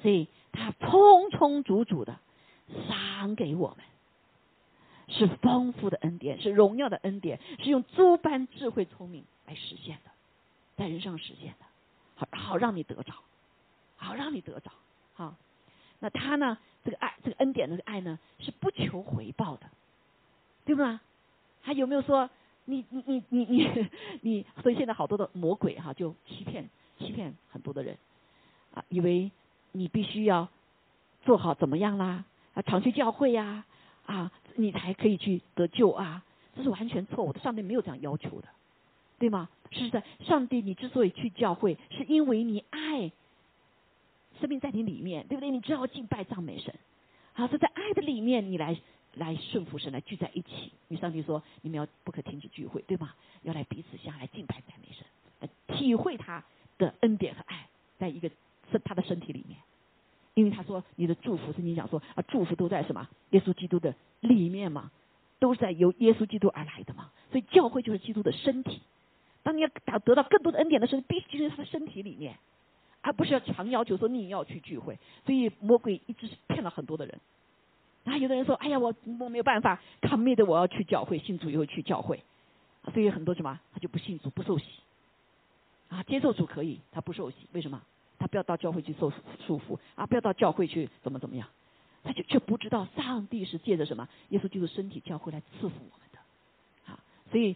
[0.01, 2.17] 所以他充充足足的
[2.87, 3.85] 赏给我们，
[5.07, 10.11] 是丰富的恩典，是荣耀的恩典，是用诸般智慧聪明来实现的，
[10.77, 11.65] 在人上实现的，
[12.15, 13.13] 好好让你得着，
[13.97, 14.71] 好让你得着，
[15.13, 15.35] 好。
[15.99, 16.57] 那他呢？
[16.83, 19.67] 这个爱，这个恩典的爱呢，是不求回报的，
[20.65, 20.99] 对吗？
[21.61, 22.27] 还有没有说
[22.65, 23.89] 你你你你你
[24.21, 24.45] 你？
[24.63, 27.99] 所以现在好多的魔鬼哈，就欺骗欺骗很多的人
[28.73, 29.29] 啊，以为
[29.73, 30.47] 你必须要
[31.23, 33.65] 做好怎么样啦啊，常去教会呀
[34.05, 36.23] 啊，你才可以去得救啊，
[36.55, 37.39] 这是完全错误的。
[37.39, 38.47] 上帝没有这样要求的，
[39.19, 39.49] 对吗？
[39.71, 43.11] 是的，上帝，你之所以去教会，是因为你爱。
[44.39, 45.51] 生命在你里面，对不对？
[45.51, 46.73] 你只好敬拜赞美神，
[47.33, 48.75] 好，是在爱的里面，你来
[49.13, 50.71] 来顺服神，来聚在一起。
[50.87, 53.13] 你上帝说，你们要不可停止聚会，对吗？
[53.43, 55.05] 要来彼此相爱，敬拜赞美神，
[55.41, 56.43] 来体会他
[56.79, 57.67] 的恩典和爱，
[57.99, 58.31] 在一个
[58.71, 59.59] 身他的身体里面。
[60.33, 63.07] 因为他说，你的祝福是你讲说啊，祝福都在什么？
[63.31, 64.91] 耶稣基督的里面嘛，
[65.39, 67.11] 都是在由耶稣基督而来的嘛。
[67.31, 68.81] 所以教会就是基督的身体。
[69.43, 72.37] 当你要达得到更多的恩典的时候，必须进入他的身体里面。
[73.03, 77.19] 而不是要强要求说你要去聚会，所以魔鬼一直是骗了很多的人。
[78.03, 82.23] 然后有的人说：“哎呀，我我没有办法，commit 我要去教会，信主以后去教会。”
[82.93, 84.65] 所以很多什么他就不信主，不受洗。
[85.89, 87.81] 啊，接受主可以，他不受洗，为什么？
[88.21, 89.11] 他不要到教会去受
[89.47, 91.47] 束缚啊，不要到教会去怎么怎么样，
[92.03, 94.07] 他就却不知道上帝是借着什么？
[94.29, 96.91] 耶稣基督身体教会来赐福我们的。
[96.93, 96.99] 啊，
[97.31, 97.55] 所以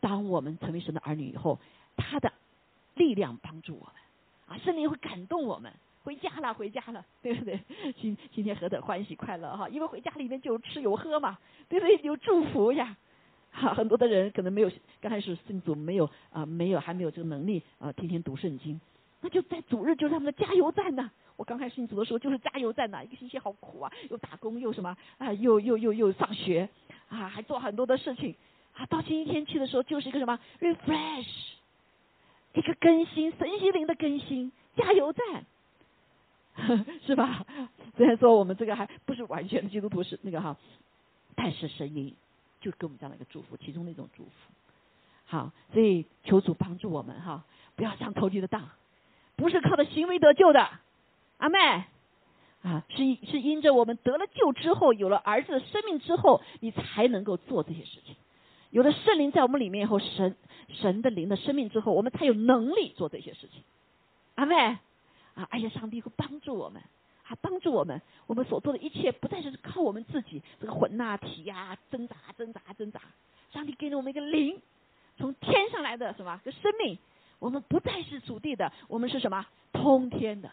[0.00, 1.58] 当我们成为神的儿女以后，
[1.96, 2.30] 他的
[2.94, 3.94] 力量帮助我们
[4.48, 4.60] 啊。
[4.62, 5.72] 圣灵会感动我们，
[6.04, 7.58] 回家了，回家了， 对不对？
[7.98, 9.66] 今今天何等欢喜快乐哈！
[9.70, 11.38] 因为回家里面就有吃有喝嘛，
[11.70, 11.98] 对不对？
[12.02, 12.94] 有祝福呀！
[13.50, 14.70] 哈，很多的人可能没有
[15.00, 18.80] 刚开始信主，没有啊，没有还没有这个能力啊，天天读圣经，
[19.22, 21.10] 那就在主日就是他们的加油站呢。
[21.36, 26.68] 我刚开始信主的时候就是加油站呐，一个星期好苦啊，又打工又什么啊，又又又又上学
[27.08, 28.36] 啊，还做很多的事情
[28.74, 28.84] 啊。
[28.86, 31.54] 到星期天去的时候就是一个什么 refresh。
[32.54, 35.46] 一个更新，神心灵的更新，加油站，
[37.06, 37.46] 是吧？
[37.96, 40.54] 虽然说我们这个还不是完全的基督徒，是那个哈，
[41.34, 42.14] 但是神灵
[42.60, 44.30] 就给我们这样的一个祝福，其中的一种祝福。
[45.24, 47.42] 好，所以求主帮助我们哈，
[47.74, 48.68] 不要上投机的当，
[49.36, 50.68] 不是靠着行为得救的，
[51.38, 51.58] 阿妹
[52.62, 58.14] 啊，是是因着我们得了救之后，有了儿子的生命之后，你才能够做这些事情。
[58.70, 60.36] 有了圣灵在我们里面以后，神
[60.68, 63.62] 神的灵的生命之后，我们才有能力做这些事情。
[64.36, 64.56] 阿妹
[65.34, 66.80] 啊，哎呀，上帝会帮助我们，
[67.26, 73.00] 啊，帮助我们，我们所做的一切不再是靠我们自己这个魂呐体呀挣扎挣扎挣扎。
[73.52, 74.60] 上帝给了我们一个灵，
[75.18, 76.96] 从天上来的什么个生命，
[77.42, 80.48] 我们不再是属地的，我们是什么通天的。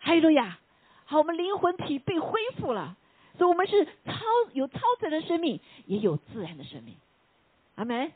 [0.00, 0.58] 哈利路亚！
[1.04, 2.96] 好，我们灵魂体被恢复了，
[3.38, 4.12] 所以我们是超
[4.52, 6.96] 有超自然的生命，也有自然的生命。
[7.76, 8.10] 阿门，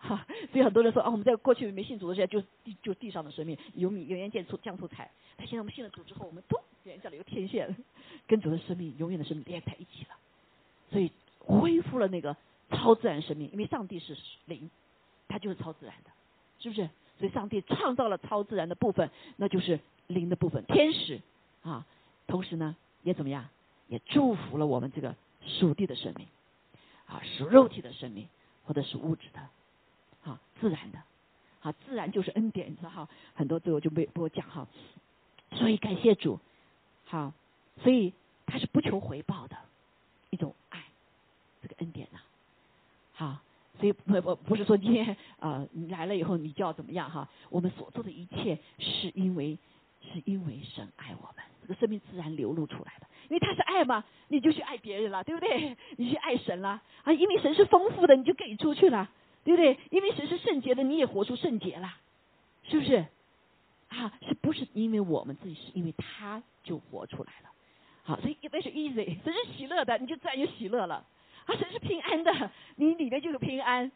[0.00, 5.08] 哈，所以很多人说啊，我们在过去没信主的时候，就地就地上的生命，有米油盐酱醋酱醋菜。
[5.36, 7.72] 但现在我们信了主之后，我们咚，眼这里有天线，
[8.26, 10.16] 跟主的生命永远的生命连在一起了，
[10.90, 12.36] 所以恢复了那个
[12.70, 13.48] 超自然生命。
[13.52, 14.68] 因为上帝是灵，
[15.28, 16.10] 他就是超自然的，
[16.58, 16.90] 是不是？
[17.22, 21.20] 所以上帝创造了超自然的部分，那就是灵的部分，天使
[21.62, 21.86] 啊。
[22.26, 23.48] 同时呢，也怎么样？
[23.86, 25.14] 也祝福了我们这个
[25.46, 26.26] 属地的生命，
[27.06, 28.26] 啊，属肉体的生命。
[28.64, 29.40] 或者是物质的，
[30.30, 31.02] 啊自然的，
[31.62, 33.08] 啊自然就是恩典，你知道哈？
[33.34, 34.68] 很多对我就没不讲哈，
[35.50, 36.38] 所以感谢主，
[37.04, 37.32] 好，
[37.82, 38.12] 所以
[38.46, 39.56] 他是不求回报的
[40.30, 40.84] 一种爱，
[41.60, 42.20] 这个恩典呐，
[43.14, 43.40] 好，
[43.82, 47.28] 所以不不不是说今天啊你来了以后你就要怎么样哈？
[47.50, 49.58] 我们所做的一切是因为
[50.00, 53.08] 是因为神爱我们，这个生命自然流露出来的。
[53.28, 55.76] 因为他是爱嘛，你就去爱别人了，对不对？
[55.96, 57.12] 你去爱神了啊！
[57.12, 59.10] 因为神是丰富的，你就给出去了，
[59.42, 59.76] 对不对？
[59.90, 61.92] 因为神是圣洁的，你也活出圣洁了，
[62.62, 63.04] 是不是？
[63.88, 67.50] 啊，是不是因为我们自己，是因为他就活出来了？
[68.04, 71.04] 好，所以因为是 easy，神是喜乐的，你就自然有喜乐了。
[71.46, 73.90] 啊，神是平安的，你里面就有平安，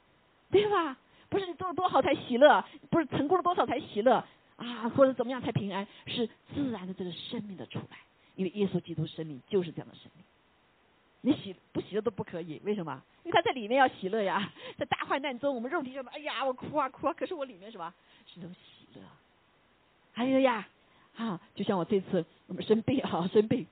[0.50, 0.96] 对吧？
[1.28, 4.24] 不是你做的多好才喜乐，不是成功了多少才喜乐
[4.56, 7.98] 啊，或者怎么样才平安，是自然的这个生命的出来。
[8.37, 10.24] 因为耶稣基督生命就是这样的生命，
[11.22, 13.02] 你喜不喜乐都不可以，为什么？
[13.24, 17.92] 因为他在里面要喜乐呀， 在大患难中，我们肉体上哎呀，我哭啊哭啊，可是我里面什么？
[18.26, 19.02] 是种喜乐。
[20.12, 20.68] 还有呀，
[21.16, 23.66] 啊，就像我这次我们生病啊，生病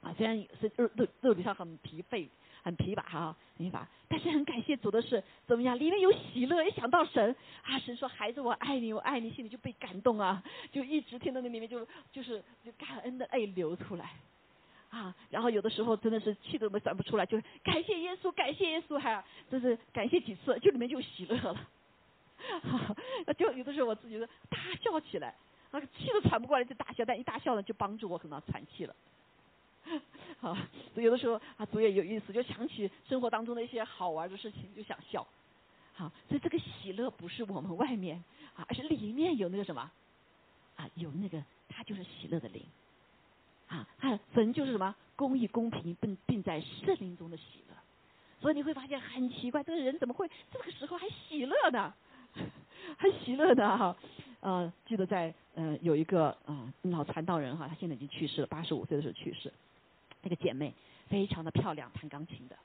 [0.00, 2.28] 啊，虽然是肉肉肉体上很疲惫
[2.62, 3.86] 很疲乏哈，疲乏。
[4.08, 5.78] 但是很感谢主的是怎么样？
[5.78, 10.42] 里面有喜乐，一想到神啊，神说孩子我爱你，我爱你，心里就被感动啊，
[10.72, 14.10] 就一直听到那里面就就是就感恩的泪流出来。
[14.90, 21.68] 啊，然后有的时候真的是气都没喘不出来，就感谢耶稣，感谢耶稣，还就是感谢几次，就里面就喜乐了。
[23.36, 24.18] 就有的时候我自己
[24.48, 25.34] 大笑起来，
[25.72, 28.96] 啊，气都喘不过来就大笑，但一大笑呢就帮助我可能喘气了。
[30.40, 30.56] 好，
[30.94, 35.26] 有的时候啊，主也有意思，就想起生活当中的一些好玩的事情就想笑。
[35.94, 38.22] 好，所以这个喜乐不是我们外面
[38.54, 39.90] 啊，而是里面有那个什么
[40.76, 42.62] 啊，有那个他就是喜乐的灵。
[43.68, 47.74] 啊，他神就是什么公义、公平，并并在圣灵中的喜乐，
[48.40, 51.92] 所以你会发现很奇怪，这个人怎么会这个时候还喜乐呢？
[52.96, 53.76] 还喜乐呢？
[53.76, 53.96] 哈，
[54.40, 59.52] 呃，记得在呃有一个啊老传道人哈，他现在已经去世了，八十五岁的时候去世。
[60.22, 60.72] 那个姐妹
[61.08, 62.56] 非常的漂亮，弹钢琴的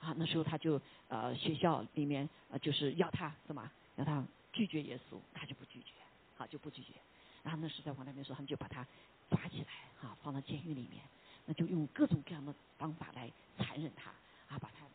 [0.00, 5.92] 啊，那时候他就呃学校里面呃就是要他什么，要他拒绝耶稣，他就不拒绝，
[6.36, 6.92] 好就不拒绝。
[7.42, 8.86] 然后那时在我那边说，他们就把他
[9.30, 9.66] 抓起来。
[10.00, 11.02] 啊，放到监狱里面，
[11.44, 14.12] 那就用各种各样的方法来残忍他，
[14.46, 14.86] 啊，把他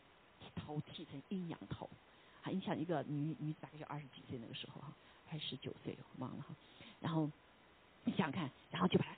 [0.54, 1.86] 头剃成阴阳头，
[2.42, 4.90] 啊，你想一个女女子大概就二十几岁那个时候哈，
[5.28, 6.54] 还十九岁忘了哈，
[7.00, 7.30] 然后
[8.04, 9.14] 你想想看，然后就把他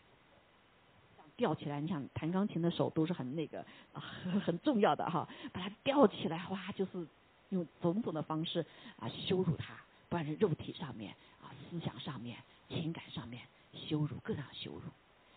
[1.37, 7.07] 吊起来，你想弹钢琴的手都是很那个很很重要的哈，把它吊起来，哇，就是
[7.51, 8.65] 用种种的方式
[8.99, 9.75] 啊羞辱他，
[10.09, 13.43] 不管是肉体上面啊思想上面情感上面
[13.75, 14.83] 羞辱，各种羞辱。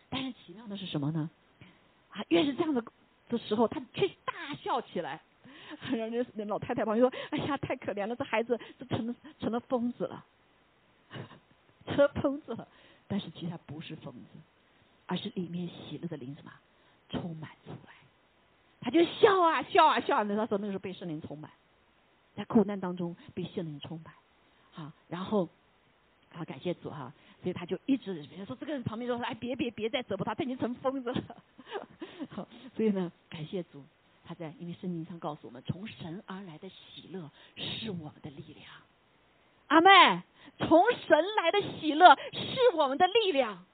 [0.10, 1.30] 但是奇妙的是什么呢？
[2.12, 2.84] 啊，越是这样的
[3.28, 5.22] 的时候，他却大笑起来。
[5.92, 10.26] 让人那老太太朋友说：“哎呀，太可怜了，这孩子这成了成了疯子了，
[11.86, 12.68] 成了疯子了。”
[13.08, 14.40] 但是其实他不是疯子，
[15.10, 16.52] 而是里面喜乐的灵什么
[17.10, 17.94] 充满出来。
[18.80, 20.24] 他就笑啊笑啊笑啊。
[20.24, 21.50] 那他说那个时候被圣灵充满，
[22.36, 24.14] 在苦难当中被圣灵充满。
[24.72, 25.50] 好，然后
[26.32, 27.12] 好感谢主哈。
[27.42, 31.24] 所以他就一直，别人说这个人旁边说，哎，别别别再折磨他，他已经成疯子了。
[32.30, 33.84] 好，所以呢，感谢主，
[34.26, 38.68] 他在因为圣经上告诉我们，从神而来的喜乐是我们的力量。
[39.68, 40.22] 阿妹，
[40.58, 43.66] 从神来的喜乐是我们的力量。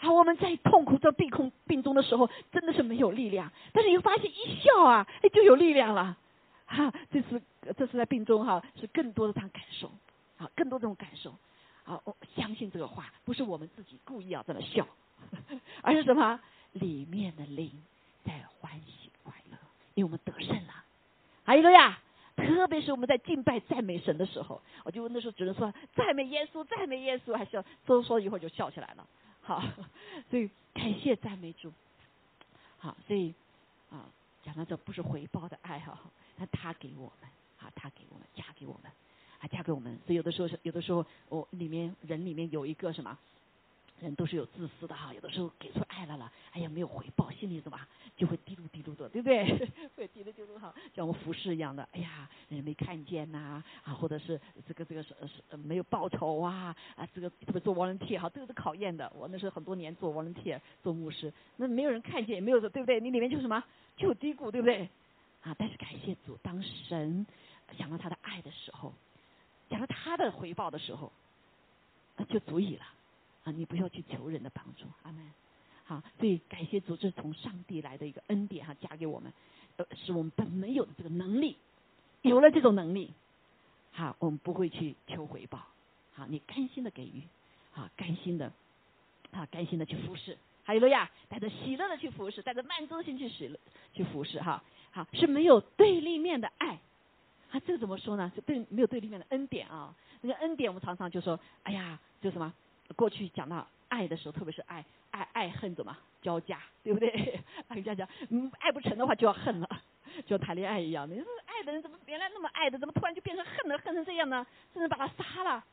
[0.00, 6.16] 好，我们在痛苦、在病空、病中的时候，真的是没有力量，但是你发现一笑啊，哎，就有力量了。
[6.66, 7.42] 哈，这是
[7.76, 9.90] 这是在病中哈，是更多的这样感受，
[10.36, 11.34] 啊，更多这种感受。
[11.84, 14.86] 好，我相信这个话不是我们自己故意要这么笑，
[15.82, 16.38] 而是什么？
[16.72, 17.72] 里面的灵
[18.24, 19.56] 在欢喜快乐，
[19.94, 20.84] 因为我们得胜了。
[21.42, 21.98] 还有个呀，
[22.36, 29.06] 特别是我们在敬拜赞美神的时候，我就那时候只能说赞美耶稣，赞美耶稣，还是说说一会儿就笑起来了。
[29.48, 29.62] 好，
[30.28, 31.72] 所以感谢赞美主。
[32.76, 33.32] 好，所以
[33.90, 34.04] 啊，
[34.44, 35.98] 讲到这不是回报的爱哈，
[36.36, 38.92] 那他给我们，啊，他给我们，嫁给我们。
[39.40, 43.18] 啊嫁给我们，所以有的时候是有的时候，我里面人里面有一个什么，
[44.00, 45.12] 人都是有自私的哈。
[45.12, 47.78] 有的时候给出爱来了，哎呀没有回报，心里什么
[48.16, 49.44] 就会滴噜滴噜的，对不对？
[49.96, 51.86] 会滴噜滴噜哈，像我们服饰一样的。
[51.92, 55.14] 哎呀，人没看见呐，啊，或者是这个这个是
[55.50, 59.10] 是没有报酬啊，啊，这个特别做 volunteer 哈，这个是考验的。
[59.14, 63.00] 我那时候很多年做 volunteer，做牧师，那没有人看见，也没有说对不对？
[63.00, 63.62] 你里面就什么
[63.96, 64.88] 就有低谷，对不对？
[65.42, 67.26] 啊，但是感谢主，当神
[67.76, 68.92] 想到他的爱的时候。
[69.70, 71.12] 想到他的回报的时候，
[72.16, 72.86] 那就足以了
[73.50, 75.22] 你不要去求人的帮助，阿门。
[75.84, 79.32] 好，所以感谢主，这是从上帝来的一个恩典哈，加给我们，
[79.76, 81.56] 呃，使我们本没有的这个能力，
[82.22, 83.12] 有了这种能力，
[83.92, 85.66] 好，我们不会去求回报，
[86.14, 87.22] 好，你甘心的给予，
[87.72, 88.52] 好，甘心的，
[89.30, 93.58] 啊，甘心的去服侍，还有了呀，带着喜乐的去服侍，带着满足心去喜乐
[93.94, 96.78] 去服侍，哈，好，是没有对立面的爱。
[97.50, 98.30] 啊，这个怎么说呢？
[98.36, 99.94] 就对没有对立面的恩典啊。
[100.20, 102.52] 那个恩典，我们常常就说，哎呀，就什么？
[102.96, 107.40] 过去讲到爱的时候，特别是爱爱爱恨怎么交加， 对不对？
[107.70, 109.82] 人家讲，嗯，爱不成的话就要恨了，
[110.26, 111.14] 就谈恋爱一样的。
[111.14, 114.46] 你说爱的人怎么原来那么爱的，怎么突然就变成恨了，恨成这样呢？
[114.72, 115.64] 甚至把他杀了。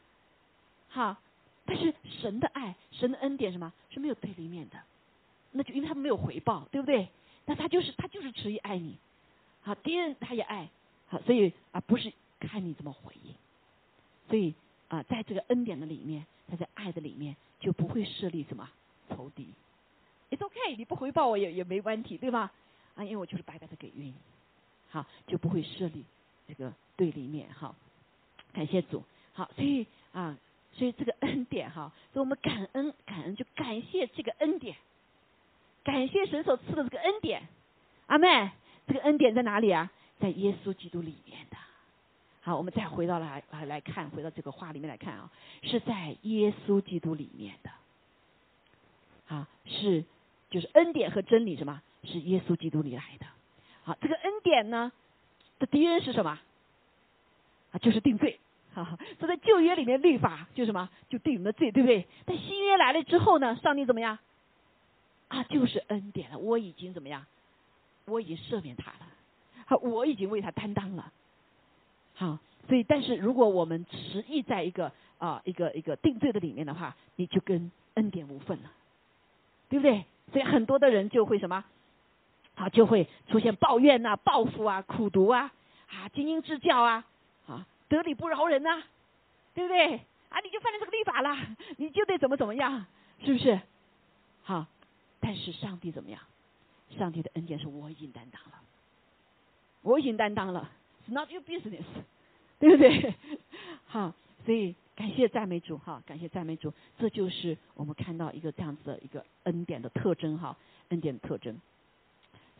[0.90, 1.18] 哈，
[1.66, 3.72] 但是神的爱，神的恩典什么？
[3.90, 4.78] 是没有对立面的。
[5.52, 7.08] 那就因为他没有回报，对不对？
[7.46, 8.98] 那他就是他就是执意爱你。
[9.62, 10.70] 好，敌人他也爱。
[11.08, 13.34] 好，所以啊，不是看你怎么回应，
[14.28, 14.54] 所以
[14.88, 16.26] 啊，在这个恩典的里面，
[16.96, 18.68] 的里面，就不会设立什么
[19.10, 19.50] 仇敌。
[20.32, 22.52] It's OK，你不回报我也也没问题，对吧？
[22.96, 24.12] 啊，因为我就是白白的给予，
[24.90, 26.04] 好，就不会设立
[26.48, 27.48] 这个对立面。
[27.54, 27.76] 好，
[28.54, 29.04] 感谢主。
[29.34, 30.36] 好，所以啊，
[30.72, 34.76] 所以这个恩典哈，所以我们感恩感恩，就感谢这个恩典，
[35.84, 37.48] 感谢神所赐的这个恩典。
[38.08, 38.50] 阿妹。
[38.88, 39.92] 这个恩典在哪里啊？
[40.20, 41.35] 在耶稣基督里面。
[42.46, 45.32] 好，我们再回到来来看，回到这个话里面来看啊，
[45.64, 47.72] 是在耶稣基督里面的。
[49.36, 50.06] 啊，是
[50.52, 51.82] 就是恩典和真理什么？
[52.04, 53.26] 是耶稣基督里来的。
[53.84, 54.92] 好，这个恩典呢
[55.58, 56.40] 的敌人是什么？
[57.72, 58.40] 啊，就是定罪。
[58.76, 60.88] 哈，所以在旧约里面律法就什么？
[61.10, 62.06] 就定我们的罪，对不对？
[62.26, 64.20] 但新约来了之后呢，上帝怎么样？
[65.30, 66.38] 啊，就是恩典了。
[66.38, 67.26] 我已经怎么样？
[68.06, 69.08] 我已经赦免他了。
[69.66, 71.12] 好，我已经为他担当了。
[72.16, 78.72] 好，所以但是如果我们执意在一个啊一个一个定罪的里面的话，你就跟恩典无份了，
[79.70, 80.06] 对不对？
[80.32, 81.64] 所以很多的人就会什么？
[82.56, 85.52] 好，就会出现抱怨呐、报复啊、苦读啊、
[85.90, 87.06] 啊精英之教啊。
[87.48, 88.82] 啊得理不饶人呐，
[89.54, 89.98] 对不对？
[90.30, 91.38] 啊，你就犯了这个律法了，
[91.78, 92.86] 你就得怎么怎么样，
[93.24, 93.62] 是不是？
[94.42, 94.66] 好，
[95.20, 96.20] 但是上帝怎么样？
[96.98, 98.60] 上帝的恩典是我已经担当了，
[99.82, 100.72] 我已经担当了
[101.08, 101.86] not your business，
[102.60, 103.14] 对不对？
[103.86, 104.14] 好，
[104.46, 110.58] 所以感谢赞美主哈，感谢赞美主，这就是我们看到一个这样子的一个恩典的特征哈，
[110.90, 111.60] 恩典的特征。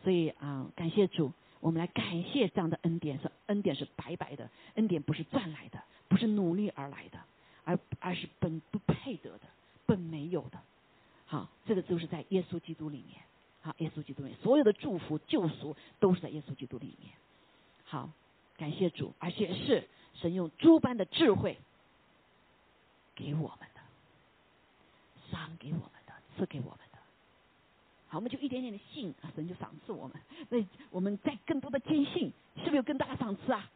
[0.02, 1.32] 所以啊，感谢主。
[1.60, 7.18] 我们来感谢这样的恩典，是恩典是白白的，恩典不是赚来的，不是努力而来的，
[7.64, 9.40] 而而是本不配得的，
[9.86, 10.60] 本没有的。
[11.24, 13.20] 好，这个就是在耶稣基督里面。
[13.62, 17.12] 好，耶稣基督里面所有的祝福救赎都是在耶稣基督里面。
[17.84, 18.10] 好，
[18.56, 21.58] 感谢主，而且是神用诸般的智慧
[23.14, 23.80] 给我们的，
[25.30, 26.98] 赏给我们的，赐给我们的。
[28.08, 30.16] 好，我们就一点点的信，神就赏赐我们。
[30.48, 33.70] 那我们在更多的坚信，是不是有更大的赏赐啊？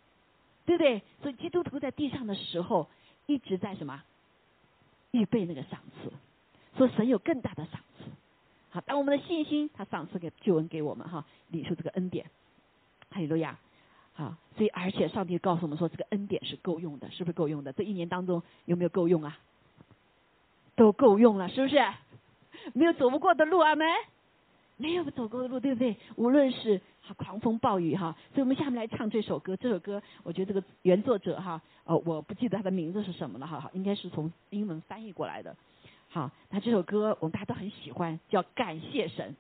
[0.65, 1.03] 对不对？
[1.21, 2.89] 所以基督徒在地上的时候，
[3.27, 4.03] 一直在什么？
[5.11, 6.13] 预备那个赏赐。
[6.77, 8.05] 所以神有更大的赏赐。
[8.71, 12.31] 好，当我们的信心，他赏赐给救恩给我们哈，领受这个恩典。
[13.11, 13.59] 哈利路亚。
[14.21, 17.73] 啊，所以而且上帝告诉我们说，这个恩典是够用的，是不是够用的？
[17.73, 19.39] 这一年当中有没有够用啊？
[20.77, 21.77] 都够用了，是不是？
[22.75, 23.87] 没有走不过的路，阿门。
[24.77, 25.97] 没有走过的路，对不对？
[26.17, 26.81] 无论是
[27.17, 29.57] 狂风暴雨哈，所以我们下面来唱这首歌。
[29.57, 35.55] 这首歌，我觉得这个原作者哈，呃，我不记得他的名字是什么了哈，应该是从英文翻译过来的。
[36.09, 39.33] 好，那这首歌我们大家都很喜欢，叫《感谢神》。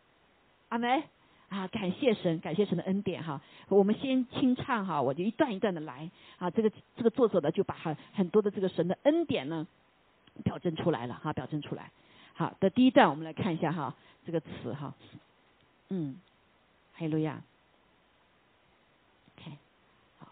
[0.69, 1.05] 阿梅
[1.51, 3.43] 啊，感谢神，感谢神的恩典哈。
[3.69, 6.49] 我们先清唱哈，我就一段一段的来啊。
[6.49, 9.67] 这个这个作者呢，就把很很多的这个神的恩典呢，
[10.45, 11.91] 表证出来了哈，表证出来。
[12.35, 14.95] 好的，第一段我们来看一下哈，这个词哈。
[15.89, 16.21] 嗯，
[16.95, 17.43] 哈利路亚。
[19.35, 19.51] OK，
[20.21, 20.29] 好，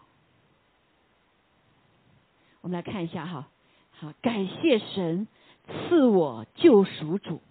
[2.61, 3.49] 我们来看一下哈。
[3.91, 5.27] 好，感谢神
[5.67, 7.41] 赐我救赎主，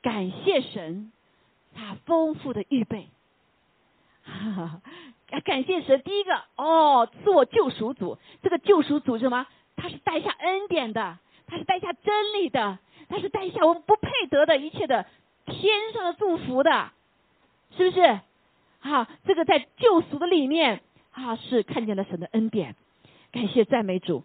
[0.00, 1.12] 感谢神
[1.78, 3.06] 他丰富的预备。
[4.24, 9.46] 哈哈，感谢神，第一个哦，赐我救赎主，这个救赎主是什么？
[9.76, 15.06] 他是带下恩典的，他是带下真理的，他是带下我们不配得的一切的。
[15.46, 16.90] 天上的祝福的，
[17.76, 18.20] 是不是？
[18.80, 22.74] 好，这个在救赎的里面啊，是看见了神的恩典，
[23.32, 24.24] 感谢赞美主。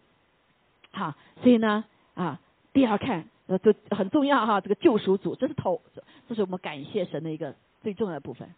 [0.92, 1.86] 好，所以呢
[2.16, 2.40] 啊，
[2.74, 5.80] 第二看呃，这很重要哈，这个救赎主，这是头，
[6.28, 8.50] 这是我们感谢神的一个最重要的部分。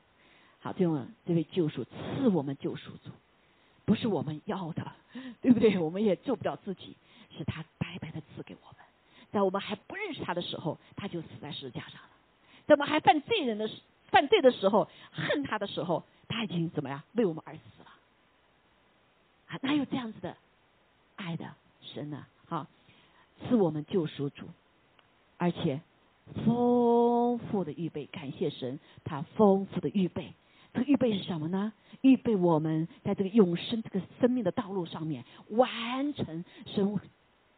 [0.62, 3.12] 好，这种这位救赎赐我们救赎主，
[3.84, 4.90] 不是我们要的，
[5.42, 5.78] 对不对？
[5.78, 6.96] 我们也救不了自己，
[7.38, 8.78] 是他白白的赐给我们，
[9.34, 12.10] 在我们还不认识他的时候，他就死在十字架上了。
[12.66, 13.70] 在我们还犯罪人的
[14.08, 17.88] 犯罪的时候恨他的时候，他已经怎么样为我们而死了？
[19.48, 20.38] 啊，哪有这样子的
[21.18, 21.46] 爱的
[21.82, 22.26] 神呢？
[22.48, 22.66] 好，
[23.50, 24.48] 是我们救赎主，
[25.38, 25.82] 而且
[26.46, 30.34] 丰富的预备，感谢神，他丰富的预备。
[30.74, 31.72] 这个预备是什么呢？
[32.02, 37.00] 预备我们在这个永生这个生命的道路上面完成神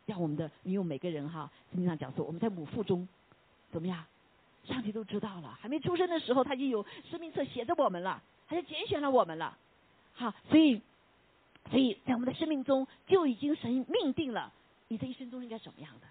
[0.06, 3.08] 让我们的，你用每个人哈，圣经上讲说，我们在母腹中
[3.72, 4.06] 怎么样？
[4.66, 9.58] 上帝都知道了，还没出生的时候，他就有生命册写着我们了，他就拣选了我们了。
[10.14, 10.82] 好，所以，
[11.70, 14.52] 所以在我们的生命中就已经神命定了
[14.90, 16.08] 你这一生中应该什么样的。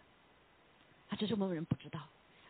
[1.09, 2.01] 啊，这是我们人不知道，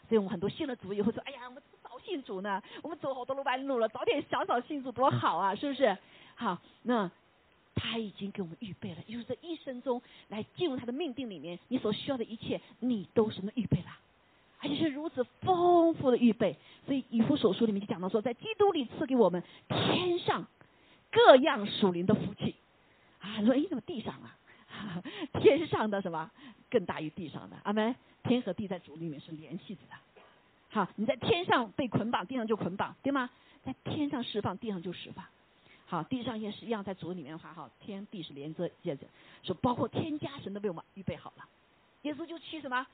[0.08, 5.96] 所以我们很多信了主以后说：“哎呀，我们早信主呢，我们走好多路弯路了，早点小早信主多好啊，是不是？”
[6.36, 7.10] 好，那
[7.74, 13.86] 他已经给我们预备了，就是这一生中来进入他的命定里面，你所需要的一切，你都是能预备了。
[14.58, 20.46] 而且是如此丰富的预备，所以以弗所书里面就讲到说，在基督里赐给我们天上
[21.12, 22.54] 各样属灵的福气
[23.20, 23.42] 啊！
[23.44, 24.34] 说哎，怎么地上啊？
[25.40, 26.30] 天上的什么
[26.76, 27.56] 更大于地上的？
[27.62, 27.96] 阿门！
[28.22, 29.96] 天和地在主里面是联系着的。
[30.68, 33.30] 好，你在天上被捆绑，地上就捆绑，对吗？
[33.64, 35.24] 在天上释放，地上就释放。
[35.86, 39.06] 好，地上也是一样，在主里面的话，哈，天地是连着接着，
[39.42, 41.48] 说包括天家神都为我们预备好了，
[42.02, 42.86] 耶稣就去什么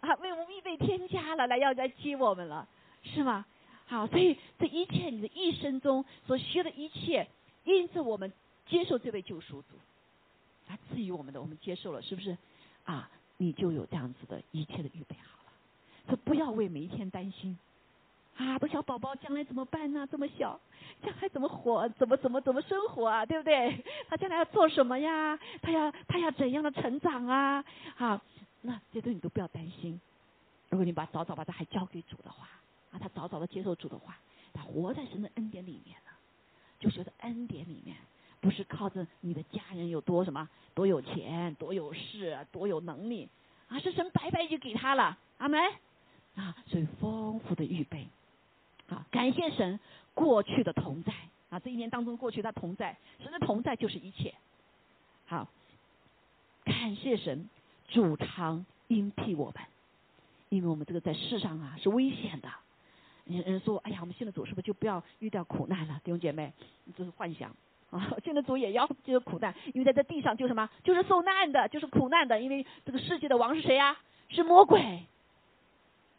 [0.00, 0.14] 啊？
[0.14, 2.66] 为我们预备天家了，来要来接我们了，
[3.02, 3.44] 是吗？
[3.84, 7.28] 好，所以这一切你的一生中所需的一切，
[7.64, 8.32] 因此我们
[8.66, 9.74] 接受这位救赎主，
[10.66, 12.38] 他赐予我们的，我们接受了，是不是？
[12.88, 15.52] 啊，你就有这样子的一切的预备好了。
[16.08, 17.58] 说不要为每一天担心，
[18.38, 20.08] 啊，这小宝宝将来怎么办呢？
[20.10, 20.58] 这么小，
[21.02, 21.86] 将来怎么活？
[21.90, 23.26] 怎么怎么怎么生活啊？
[23.26, 23.84] 对不对？
[24.08, 25.38] 他将来要做什么呀？
[25.60, 27.62] 他要他要怎样的成长啊？
[27.94, 28.18] 好，
[28.62, 30.00] 那这些你都不要担心。
[30.70, 32.48] 如果你把早早把他还交给主的话，
[32.92, 34.16] 啊，他早早的接受主的话，
[34.54, 36.12] 他活在神的恩典里面呢，
[36.80, 37.94] 就觉得恩典里面
[38.40, 43.28] 不是靠着你的家人有多什么多有钱多有势多有能力，
[43.68, 45.60] 啊，是神白白就给他了，阿门。
[46.36, 48.06] 啊，所以丰富的预备，
[48.88, 49.80] 啊，感谢神
[50.14, 51.12] 过去的同在
[51.50, 54.32] 啊，这一年当中过去他同在，神的同在就是一切。
[55.26, 55.48] 好，
[56.64, 57.48] 感谢神
[57.88, 59.64] 主常应庇我们，
[60.48, 62.48] 因为我们这个在世上啊是危险的。
[63.24, 66.00] 有人说，哎呀，我们信了主是不是就不要遇到苦难了？
[66.04, 66.52] 弟兄姐妹，
[66.96, 67.54] 这是幻想
[67.90, 68.12] 啊！
[68.22, 73.96] 信了主也要这个苦难，因为在这地上就什么，就是受难的，就是苦难的，因为这个世界的王是谁呀？
[74.28, 75.04] 是魔鬼。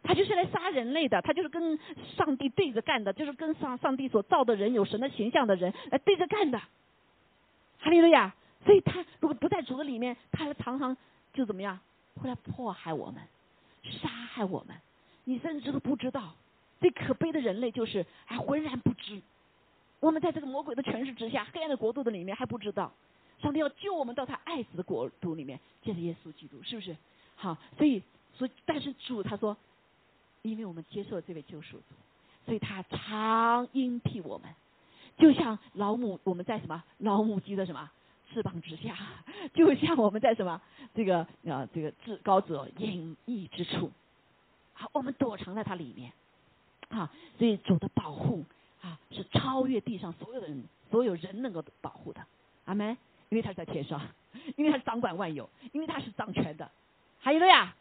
[0.01, 1.78] 他就是来杀人类的，他就是跟
[2.15, 6.57] 上帝对着干的，就是跟上上帝所造的人有神的形象的人来对着干的。
[7.80, 8.34] 哈利路亚！
[8.65, 10.95] 所以他如果不在主的里面，他还常常
[11.34, 11.80] 就怎么样，
[12.15, 13.22] 会来迫害我们，
[14.01, 14.76] 杀害我们。
[15.26, 16.34] 你甚至都不知道，
[16.80, 19.22] 最可悲的人类就是还浑然不知。
[20.00, 22.91] 我们在这个魔鬼的权势之下，黑暗的国度的里面还不知道，
[23.41, 26.95] 上帝要救我们到他爱子的国度里面，借着耶稣基督，是不是？
[27.36, 28.02] 好，所以
[28.34, 29.58] 所以但是主他说。
[30.41, 31.84] 因为我们接受了这位救赎主，
[32.45, 34.50] 所以他常应替我们，
[35.18, 37.91] 就像老母我们在什么老母鸡的什么
[38.32, 38.95] 翅膀之下，
[39.54, 40.62] 就像我们在什么
[40.95, 43.91] 这个啊这个至高者隐秘之处，
[44.72, 46.14] 好，我们躲藏在它里面，
[46.88, 48.45] 啊，所以主的保护
[48.82, 52.21] 啊是超越地上所有的人，所有人能够保护的，
[52.65, 52.97] 阿门。
[53.30, 54.01] 因为他是在天上，
[54.55, 56.71] 因为他是掌管万有，因为他是掌权的，
[57.19, 57.75] 还有了呀。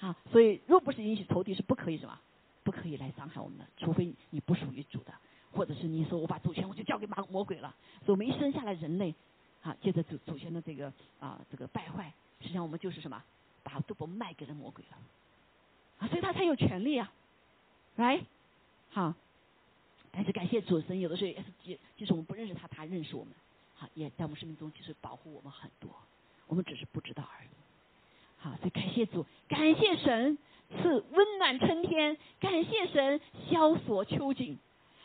[0.00, 2.18] 啊，所以若不是引起仇敌，是不可以什么，
[2.64, 5.14] 不可以来伤害我们的，除非你不属于主的，
[5.52, 7.72] 或者是你说我把主权我就交给魔魔鬼了。
[8.04, 9.14] 所以我们一生下来人类，
[9.62, 13.22] 啊，借着祖祖先的这个啊这个败坏，实际上我们就是什么，
[13.62, 14.98] 把都不卖给了魔鬼了，
[15.98, 17.12] 啊，所以他才有权利啊，
[17.94, 18.20] 来，
[18.90, 19.14] 好，
[20.18, 23.32] 但是感谢主神，有的时候也是即即使我们不认识他，他认识我们，
[23.76, 25.88] 好，也在我们生命中其实保护我们很多，
[26.48, 27.48] 我们只是不知道而已。
[28.36, 30.36] 好，所以感谢主，感谢神
[30.70, 34.58] 赐温暖春天，感谢神萧索秋景，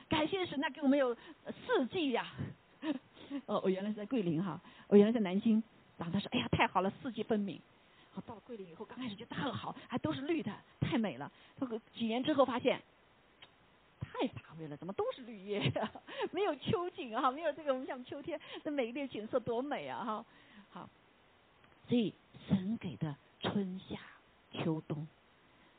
[0.10, 2.34] 感谢神那给我们有四季呀。
[3.46, 5.62] 哦，我原来是在桂林哈，我原来在南京，
[5.96, 7.62] 然后他说，哎呀，太好了，四季分明。
[8.14, 11.32] 好，到了桂林以后，刚开始觉得特好，还都是绿的，太美了。
[11.60, 12.82] 他几年之后发现，
[14.14, 15.92] 太乏味了，怎么都是绿叶呀？
[16.32, 20.26] 没有秋景啊，没有这个我们像秋天那美丽的景色多美啊哈。
[20.72, 20.90] 好，
[21.90, 22.14] 所以
[22.48, 23.16] 神给的。
[23.46, 24.00] 春夏
[24.54, 25.06] 秋冬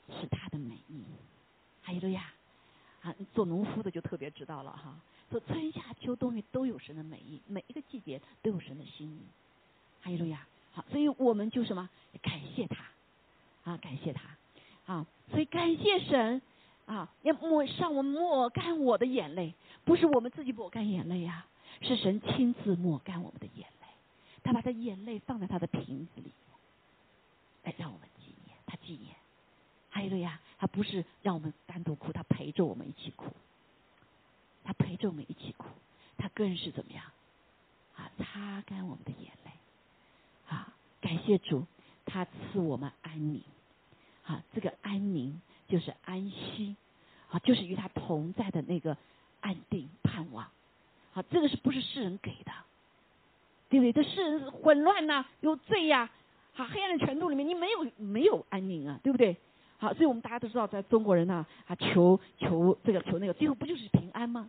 [0.06, 1.02] 是它的美意，
[1.80, 2.30] 还有路亚，
[3.00, 4.94] 啊，做农夫的就特别知道了哈。
[5.30, 9.22] 说春夏秋冬都有神的美意，每一个季节都有神的心意，
[10.02, 10.46] 还有路亚。
[10.72, 11.88] 好，所以我们就什么
[12.20, 12.84] 感谢他，
[13.70, 16.42] 啊，感谢他，啊，所以感谢神，
[16.86, 19.54] 啊，要抹上我们抹干我的眼泪，
[19.84, 21.46] 不是我们自己抹干眼泪呀，
[21.80, 23.86] 是神亲自抹干我们的眼泪，
[24.42, 26.30] 他把他眼泪放在他的瓶子里。
[27.62, 29.16] 来让我们纪念，他纪念，
[29.88, 33.24] 还有个呀，他不是让我们单独哭，他陪着我们一起哭，
[34.62, 35.64] 他陪着我们一起哭，
[36.18, 37.02] 他更是怎么样？
[37.96, 38.10] 啊？
[38.18, 39.50] 擦干我们的眼泪，
[40.54, 41.64] 啊，感谢主，
[42.04, 43.42] 他赐我们安宁，
[44.26, 46.76] 啊，这个安宁就是安息，
[47.30, 48.96] 啊，就是与他同在的那个
[49.40, 50.46] 安定盼望，
[51.14, 52.52] 啊，这个是不是世人给的？
[53.70, 53.92] 对不对？
[53.92, 56.10] 这世人混乱呐，有罪呀。
[56.52, 59.36] 好，黑暗的程度里面，你没有没有安宁啊，对不对？
[59.78, 64.48] 好，所以我们大家都知道，在中国人呢，啊，求求这个求那个，最后不就是平安吗？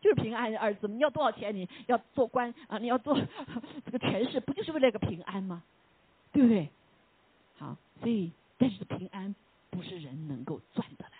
[0.00, 1.52] 就是平安二字，你要多少钱？
[1.56, 2.78] 你要做官啊？
[2.78, 3.18] 你要做
[3.84, 5.64] 这个权势，不就是为了个平安吗？
[6.32, 6.68] 对不对？
[7.58, 9.34] 好，所以但是平安
[9.78, 11.12] 不是人能够赚得来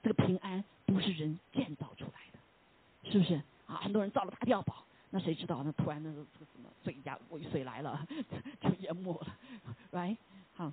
[0.00, 3.34] 这个平安不是人建造出来的是不是？
[3.66, 6.46] 啊很多人造了大碉堡那谁知道呢突然那个这个
[6.84, 8.06] 水呀尾水来了
[8.60, 9.36] 就淹没了
[9.90, 10.16] right
[10.54, 10.72] 好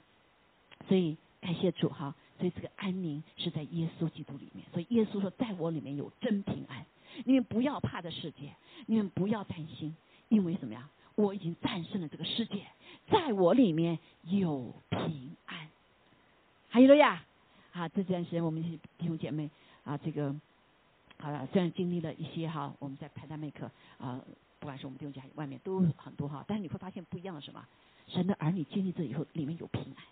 [0.88, 6.86] 所以感谢主哈所以这个安宁是在耶稣基督里面所以耶稣说在我里面有真平安
[7.24, 8.54] 你们不要怕这世界
[8.86, 9.96] 你们不要担心
[10.30, 12.68] 因为什么呀我已经战胜了这个世界
[13.08, 15.68] 在我里面有平安
[16.82, 17.24] 了呀，
[17.74, 18.62] 啊，这段时间我们
[18.98, 19.50] 弟兄姐妹
[19.84, 20.34] 啊，这个
[21.18, 24.20] 好了，虽然经历了一些哈，我们在派单麦克啊，
[24.60, 27.66] 不管是我们弟兄姐妹外面都很多哈，但是你会发现不一样的什么？
[28.08, 30.04] 神的儿女经历这以后，里面有平安，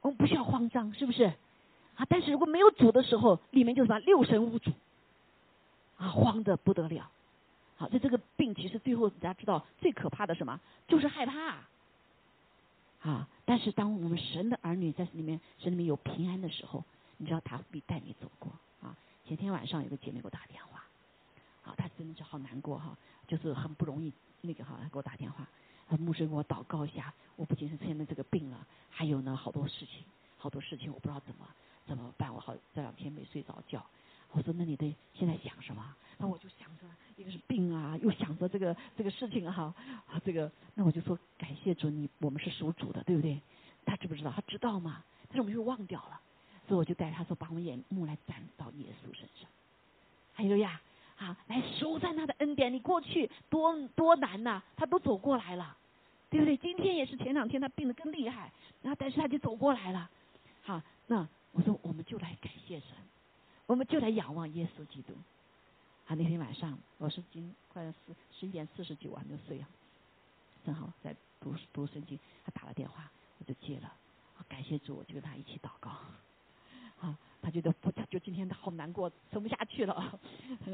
[0.00, 1.24] 我们不需要慌张，是不是？
[1.96, 4.70] 啊，但是如果没有主的时候，里面就什么六神无主，
[5.98, 7.10] 啊，慌的不得了。
[7.76, 10.60] 好，在这个病其实最后大家知道最可怕的什么？
[10.88, 11.58] 就是害怕。
[13.04, 16.82] 啊，但是当我们神的儿女在里面，神里面有平安的时候，
[17.18, 18.50] 你知道他会带你走过。
[18.80, 18.96] 啊，
[19.26, 20.82] 前天晚上有个姐妹给我打电话，
[21.62, 22.96] 啊，她真的是好难过哈，
[23.28, 25.46] 就是很不容易那个哈，给我打电话，
[25.90, 30.02] 啊牧师给我祷告一下，我不仅是现在这个病了，还有呢好多事情，
[30.38, 31.46] 好多事情我不知道怎么
[31.86, 33.84] 怎么办，我好这两天没睡着觉。
[34.32, 35.94] 我说那你得现在想什么？
[36.16, 36.86] 那我就想着
[37.16, 39.74] 一个是病啊，又想着这个这个事情哈，
[40.06, 43.40] 啊这个那我就说感谢主，你我们是属主的，对不对？
[43.84, 44.32] 他知不知道？
[44.32, 45.04] 他知道吗？
[45.28, 46.20] 但是我们又忘掉了，
[46.66, 49.48] 所以我就带他说把我们眼目来转到耶稣身上。
[50.32, 50.80] 还有呀，
[51.16, 55.76] 啊来收赞他的恩典，你过去多多难呐，他都走过来了，
[56.30, 56.56] 对不对？
[56.56, 58.50] 今天也是前两天他病得更厉害，
[58.82, 60.10] 然后但是他就走过来了。
[60.62, 62.88] 好，那我说我们就来感谢神。
[63.66, 65.14] 我们就来仰望耶稣基督。
[66.06, 67.94] 啊，那天晚上我是今快十
[68.38, 69.68] 十一点四十九我还没有睡啊，
[70.64, 73.90] 正好在读读圣经，他打了电话，我就接了。
[74.48, 75.90] 感谢主，我就跟他一起祷告。
[77.00, 80.20] 啊，他觉得不，他就今天他好难过，撑不下去了。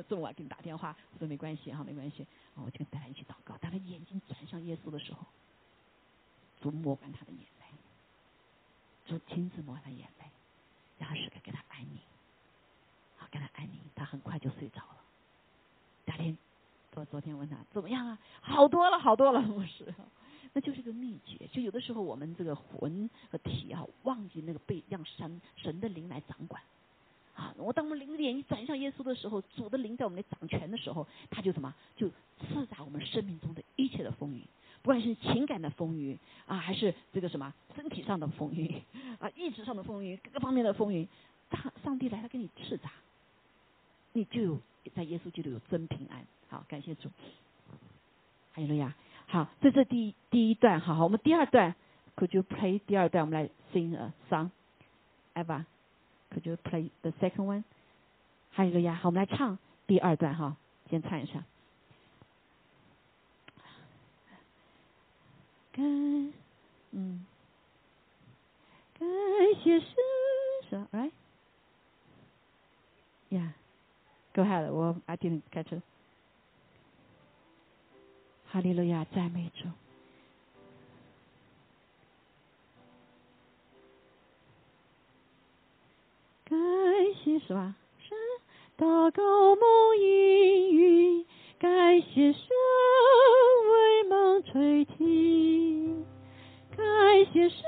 [0.09, 2.27] 这么晚给你打电话，我说没关系哈，没关系。
[2.57, 3.57] 我就跟大家一起祷告。
[3.59, 5.25] 当他眼睛转向耶稣的时候，
[6.61, 7.67] 主抹干他的眼泪，
[9.07, 10.25] 主亲自抹他眼泪，
[10.99, 12.01] 然后时刻给他安宁。
[13.31, 14.97] 跟他安宁，他很快就睡着了。
[16.21, 16.37] 天，
[16.95, 18.19] 我昨天问他怎么样啊？
[18.41, 19.95] 好多了，好多了，不是？
[20.53, 21.47] 那就是个秘诀。
[21.53, 26.61] 就有的时候我们这个魂和体啊，忘记那个被让神神的灵来掌管
[27.35, 27.55] 啊。
[27.57, 31.73] 我当我们灵的眼一转向耶稣的时候，主的灵在我们来掌权的时候，他就什么？
[31.97, 34.43] 就刺扎我们生命中的一切的风雨，
[34.83, 38.83] 不管是情感的风雨啊，还是这个什么身体上的风雨
[39.21, 41.07] 啊，意志上的风雨，各个方面的风雨，
[41.53, 42.91] 上上帝来，他给你斥扎。
[44.13, 44.59] 你就有
[44.95, 47.11] 在耶稣基督有真平安，好，感谢主。
[48.53, 48.95] 还有了呀，
[49.27, 51.75] 好，这是第第一段，好好，我们第二段
[52.17, 53.25] ，Could you play 第二段？
[53.25, 57.63] 我们来 sing a song，Eva，Could you play the second one？
[58.51, 59.57] 还有个呀，好，我们来唱
[59.87, 60.57] 第二段哈，
[60.89, 61.45] 先唱一下。
[65.73, 65.85] 感，
[66.91, 67.25] 嗯，
[68.99, 69.09] 感
[69.63, 69.95] 谢神，
[70.69, 70.89] 是吧
[73.31, 73.60] ？Right？Yeah。
[74.33, 75.83] Go ahead，我 I didn't catch it。
[78.47, 79.69] 哈利路亚，赞美主。
[86.45, 86.59] 感
[87.23, 87.75] 谢是吧？
[87.99, 88.17] 神
[88.77, 91.27] 祷告梦应允，
[91.59, 92.43] 感谢神
[93.71, 96.05] 为梦垂听，
[96.77, 96.87] 感
[97.33, 97.63] 谢神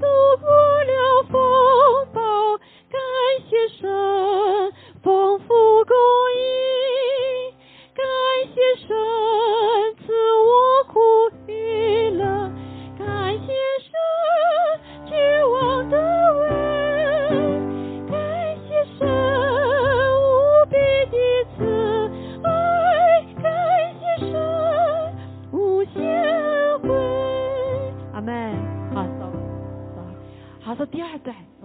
[0.00, 0.06] 度
[0.40, 0.48] 过
[0.84, 2.58] 了风暴，
[2.88, 3.00] 感
[3.48, 4.72] 谢神。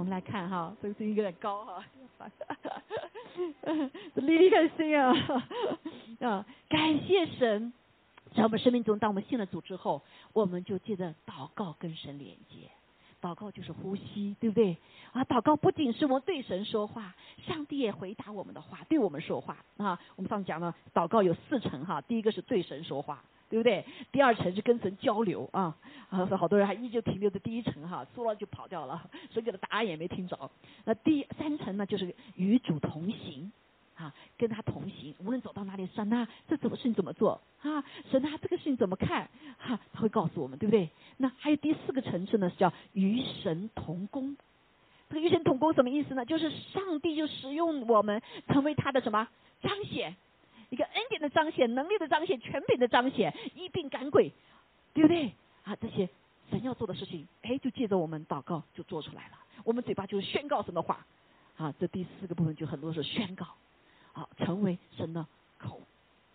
[0.10, 1.84] 们来看哈，这个声音有点高哈。
[4.16, 5.14] 丽丽开心啊！
[6.28, 7.72] 啊，感谢神，
[8.36, 10.02] 在我们生命中，当我们信了主之后，
[10.34, 12.70] 我们就借着祷告跟神连接。
[13.22, 14.76] 祷告就是呼吸，对不对？
[15.12, 17.14] 啊，祷告不仅是我们对神说话，
[17.46, 20.00] 上帝也回答我们的话，对我们说话啊。
[20.16, 23.24] 我们上次讲了，祷告有四层哈，第一个是对神说话。
[23.50, 23.84] 对不对？
[24.12, 25.76] 第二层是跟神交流啊，
[26.10, 30.52] 啊，好多人还依旧停留在第一层哈，说了就跑掉了，所以给的答案也没听着。
[30.86, 33.52] 那第三层呢，就是与主同行，
[33.96, 37.84] 啊，跟他同行，无论走到哪里，神啊，这怎么事情怎么做啊？
[38.12, 39.30] 神啊，这个事情怎么看？
[39.58, 40.90] 哈，他会告诉我们，对不对？
[41.18, 44.38] 那还有第四个层次呢，是叫与神同工。
[45.10, 46.24] 这个与神同工什么意思呢？
[46.24, 49.28] 就是上帝就使用我们成为他的什么
[49.62, 50.16] 彰显。
[50.70, 54.32] 一个恩典的彰显，能力的彰显，权柄的彰显，一并赶鬼，
[54.94, 55.34] 对不对？
[55.64, 56.08] 啊，这些
[56.50, 59.38] 神要做的事情，哎，就借着我们祷告就做出来了。
[59.64, 61.06] 我们嘴巴就是宣告神的话，
[61.58, 63.46] 啊，这第四个部分就很多是宣告，
[64.14, 65.26] 啊，成为神的
[65.58, 65.82] 口，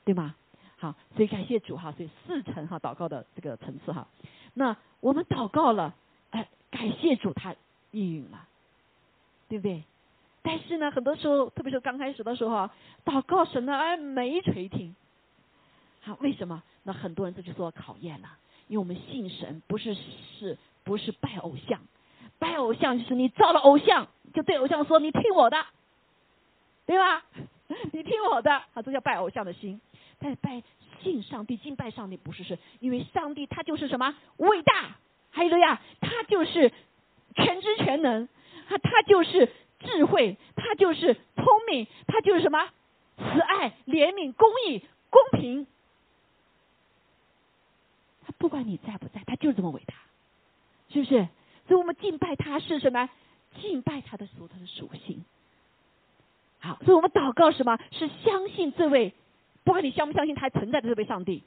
[0.04, 0.34] 对吗？
[0.76, 4.06] 好，所以感谢主哈，所以四层哈祷告的这个层次哈。
[4.52, 5.94] 那我们祷告了，
[6.30, 7.54] 哎，感谢主，他
[7.92, 8.46] 应允了，
[9.48, 9.84] 对不对？
[10.46, 12.68] 但是呢，很多时候，特别是刚开始的时候，
[13.02, 14.94] 祷告神呢，哎，没垂听。
[16.02, 16.62] 好，为什么？
[16.82, 18.28] 那很多人这就说考验了，
[18.68, 21.80] 因为我们信神不是是不是拜偶像，
[22.38, 25.64] 拜偶像就是你造了偶像，就对偶像说你听我的，
[26.84, 27.24] 对吧？
[27.92, 29.80] 你听我的，啊，这叫拜偶像的心。
[30.18, 30.62] 但是拜
[31.02, 34.14] 信上帝、敬拜上帝不是是，因为上帝他就是什么？
[34.36, 34.98] 伟大，
[35.30, 36.70] 还有呀，他就是
[37.34, 38.28] 全知全能，
[38.68, 39.50] 他他就是
[39.84, 42.68] 智慧，他就是聪明，他就是什么
[43.16, 45.66] 慈爱、怜悯、公义、公平。
[48.26, 49.94] 他不管你在不在，他就是这么伟大，
[50.90, 51.28] 是不是？
[51.68, 53.08] 所以我们敬拜他是什么？
[53.60, 55.24] 敬拜他的所他的属性。
[56.58, 57.78] 好，所以我们祷告什么？
[57.92, 59.14] 是相信这位，
[59.64, 61.42] 不管你相不相信他存在的这位上帝，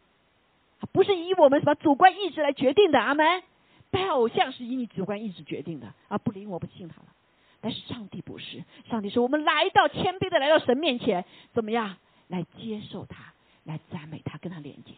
[0.94, 3.00] 不是以我们什么主观意志来决定的。
[3.00, 3.44] 阿门。
[3.90, 7.06] 拜偶像是以你主观意志决定的，啊，不灵我不信他了。
[7.62, 11.98] 但是上帝不是，上帝说我们来到谦卑的来到神面前，怎么样
[12.28, 13.34] 来接受他，
[13.64, 14.94] 来赞美他，跟他连接。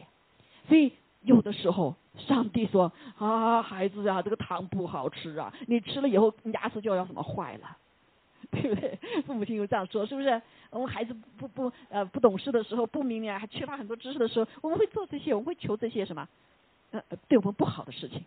[0.68, 7.78] 所以有的时候，上帝说啊，孩子啊，这个糖不好吃啊，你吃了以后牙齿就要什么坏了。
[8.52, 8.98] 对不对？
[9.28, 10.42] 父母亲又这样说，是不是？
[10.72, 16.28] 我们孩子不不呃不懂事的时候，不明了，还缺乏很多知识的时候，我们会做这些，我们会求这些什么？
[16.92, 18.24] 呃，对我们不好的事情。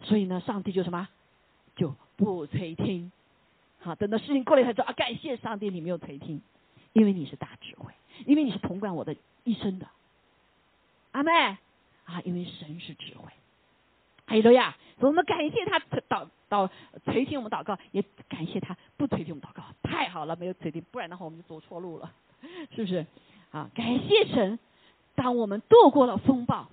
[0.00, 1.06] 所以呢，上帝就什么？
[1.76, 3.12] 就不垂听。
[3.84, 6.40] 好，等到事情过了才知道啊，感谢上帝，你没有垂听，
[6.94, 7.92] 因为你是大智慧，
[8.24, 9.14] 因为你是统管我的
[9.44, 9.86] 一生的。
[11.12, 13.30] 阿妹啊，因为神是智慧。
[14.26, 15.78] 还有了呀，我们感谢他
[16.08, 16.70] 祷祷
[17.04, 22.10] 垂听我们祷告，也感谢他不垂听我们祷告，太好了，没有垂听，不然的话我们就走错路了，
[22.74, 23.04] 是不是？
[23.50, 24.58] 啊，感谢神，
[25.14, 26.70] 当我们度过了风暴，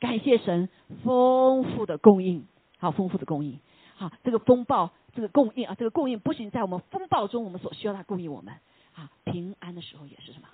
[0.00, 0.70] 感谢神
[1.04, 2.46] 丰富的供应，
[2.78, 3.60] 好丰富的供应，
[3.96, 8.54] 好这个风暴这个供应啊，这个供应不仅在我们风暴中我们所需要它供应我们，
[8.94, 10.46] 啊平安的时候也是什么，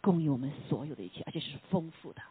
[0.00, 2.22] 供应我们所有的一切，而且是丰富的，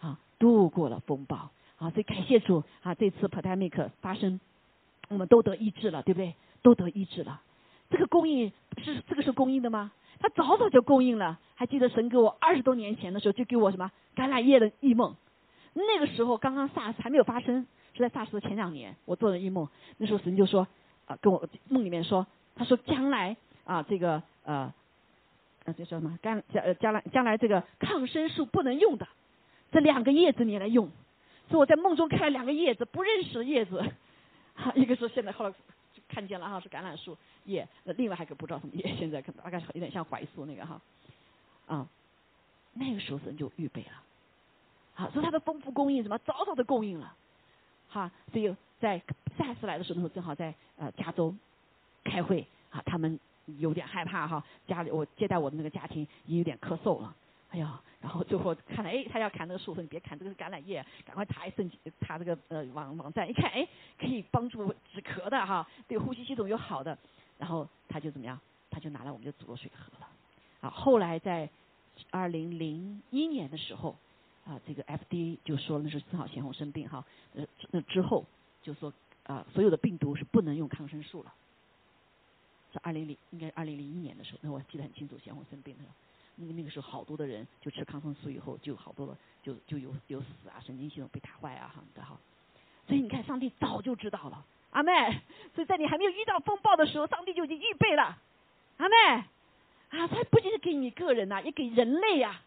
[0.00, 1.50] 啊度过了风暴。
[1.76, 2.94] 啊，所以感谢主啊！
[2.94, 4.40] 这次 pandemic 发生，
[5.08, 6.34] 我们都得医治了，对不对？
[6.62, 7.42] 都得医治了。
[7.90, 9.92] 这个供应是这个是供应的吗？
[10.20, 11.38] 他早早就供应了。
[11.54, 15.16] 还记得神给我二十多年前的时候就给我什么橄榄叶的异梦？
[15.74, 19.68] 那个时候刚刚 SARS 还没有发生，是在 SARS 的前两年，我做的一梦。
[19.98, 20.66] 那时候神就说
[21.06, 24.72] 啊，跟我梦里面说，他说将来啊，这个呃，
[25.64, 26.18] 呃，这叫什么？
[26.22, 29.06] 将将将来将来这个抗生素不能用的，
[29.70, 30.90] 这两个叶子你来用。
[31.48, 33.84] 所以我在梦中看了两个叶子，不认识的叶子，
[34.54, 35.54] 哈， 一个是现在后来
[36.08, 40.80] 看见了哈，是橄榄树叶，那另外还个不知道什么叶，现在可大概有点像槐树那个哈，
[41.66, 41.86] 啊，
[42.72, 44.02] 那个时候神就预备了，
[44.94, 47.14] 好，所以他的丰富供应什么早早的供应了，
[47.92, 49.00] 哈，所以在
[49.36, 51.34] 下次来的时候正好在呃加州
[52.04, 53.20] 开会啊，他们
[53.58, 57.14] 有点害怕哈，家里我接待我的那个家庭也有点咳嗽了。
[57.50, 63.68] 哎呀，然后最后看了，哎，他要砍那个树，说你别砍，这个是橄榄叶，赶快查一圣经，查这个呃网网站，一看，哎，
[63.98, 66.96] 可以帮助止咳的哈，对呼吸系统有好的，
[67.38, 68.40] 然后他就怎么样，
[68.70, 70.08] 他就拿来我们就煮了水喝了。
[70.62, 71.46] 啊，后来在
[72.10, 73.94] 二零零一年的时候，
[74.44, 78.24] 啊，这个 FDA 就说那是四号咸红生病哈，呃，那之后
[78.62, 78.92] 就说
[79.24, 81.32] 啊，所有的病毒是不能用抗生素了。
[82.72, 85.94] 是二零零应该是二零零一年的时候，那我记得很清楚，咸红生病的时候。
[86.36, 92.18] 那个那个时候，好多的人就吃抗生素以后，就好多了，就就有有死啊，神经系统被打坏啊，哈的哈。
[92.88, 94.92] 所以你看，上帝早就知道了，阿妹。
[95.54, 98.18] 所以在你还没有遇到风暴的时候，上帝就已经预备了，
[98.78, 98.96] 阿妹。
[99.90, 102.40] 啊，他不仅是给你个人呐，也给人类呀。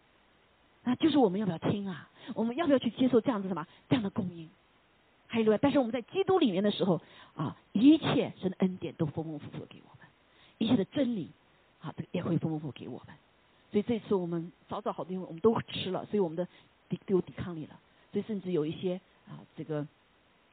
[0.86, 2.10] 那就是我们要不要听啊？
[2.34, 4.50] 我们要不要去接受这样子什么这样的供应？
[5.28, 7.02] 还有，但是我们在基督里面的时候
[7.36, 10.08] 啊，一切神的恩典都丰丰富富给我们，
[10.60, 11.32] 一切的真理
[11.82, 13.16] 啊，这个也会丰丰富给我们。
[13.72, 16.48] 所以这次我们早早好多，因为我们都吃了，所以我们的
[16.88, 17.80] 抵都有抵抗力了。
[18.14, 19.86] 所以甚至有一些啊，这个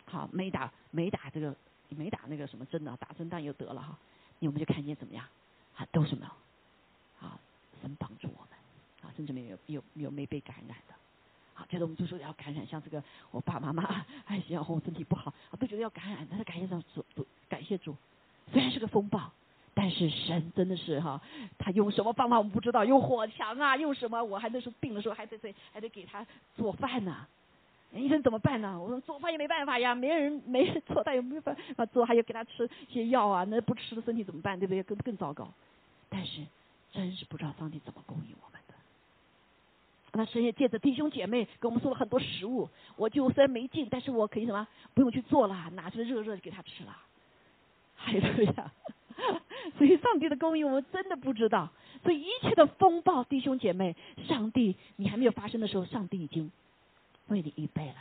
[0.06, 1.54] 好没打没打这个
[1.90, 3.96] 没打那个什么针的，打针但又得了哈。
[4.40, 5.24] 我们就看见怎么样
[5.76, 6.26] 啊，都什么
[7.20, 7.38] 啊，
[7.80, 8.41] 神帮助我
[9.16, 10.94] 甚至没有有有没被感染的。
[11.54, 17.94] 好，接着我们就说要感染，像这个我爸爸妈妈哎，然后身体不好，都觉得要感染，但是感谢上主主感谢主，
[18.52, 19.30] 虽然是个风暴。
[19.74, 21.18] 但是神真的是哈，
[21.56, 24.22] 他用什么方法我们不知道，用火墙啊，用什么？
[24.22, 27.26] 我还那时候病的时候还得得还得给他做饭呢。
[27.94, 28.78] 医生怎么办呢？
[28.78, 33.44] 我说做饭也没办法呀，没人没人做，他也没办法做，还要给他吃些药啊。
[33.44, 34.58] 那不吃的身体怎么办？
[34.58, 34.82] 对不对？
[34.82, 35.50] 更更糟糕。
[36.10, 36.42] 但是
[36.92, 38.60] 真是不知道上帝怎么供应我们。
[40.14, 46.94] 那神也借着弟兄姐妹给我们送了很多食物，我就虽然没进，但是我可以什么不用去做了，拿出来热热的给他吃了。
[47.96, 48.72] 还有呀，
[49.78, 51.70] 所以上帝的供应我们真的不知道。
[52.02, 53.96] 所以一切的风暴，弟兄姐妹，
[54.28, 56.50] 上帝你还没有发生的时候，上帝已经
[57.28, 57.94] 为你预备了。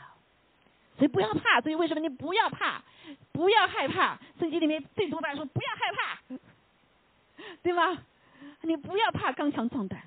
[0.97, 1.61] 所以不要怕。
[1.61, 2.83] 所以为什么你不要怕，
[3.31, 4.19] 不要害怕？
[4.39, 6.37] 圣经里面最多大家说不要害怕，
[7.61, 7.97] 对吗？
[8.63, 10.01] 你不要怕，刚强壮胆。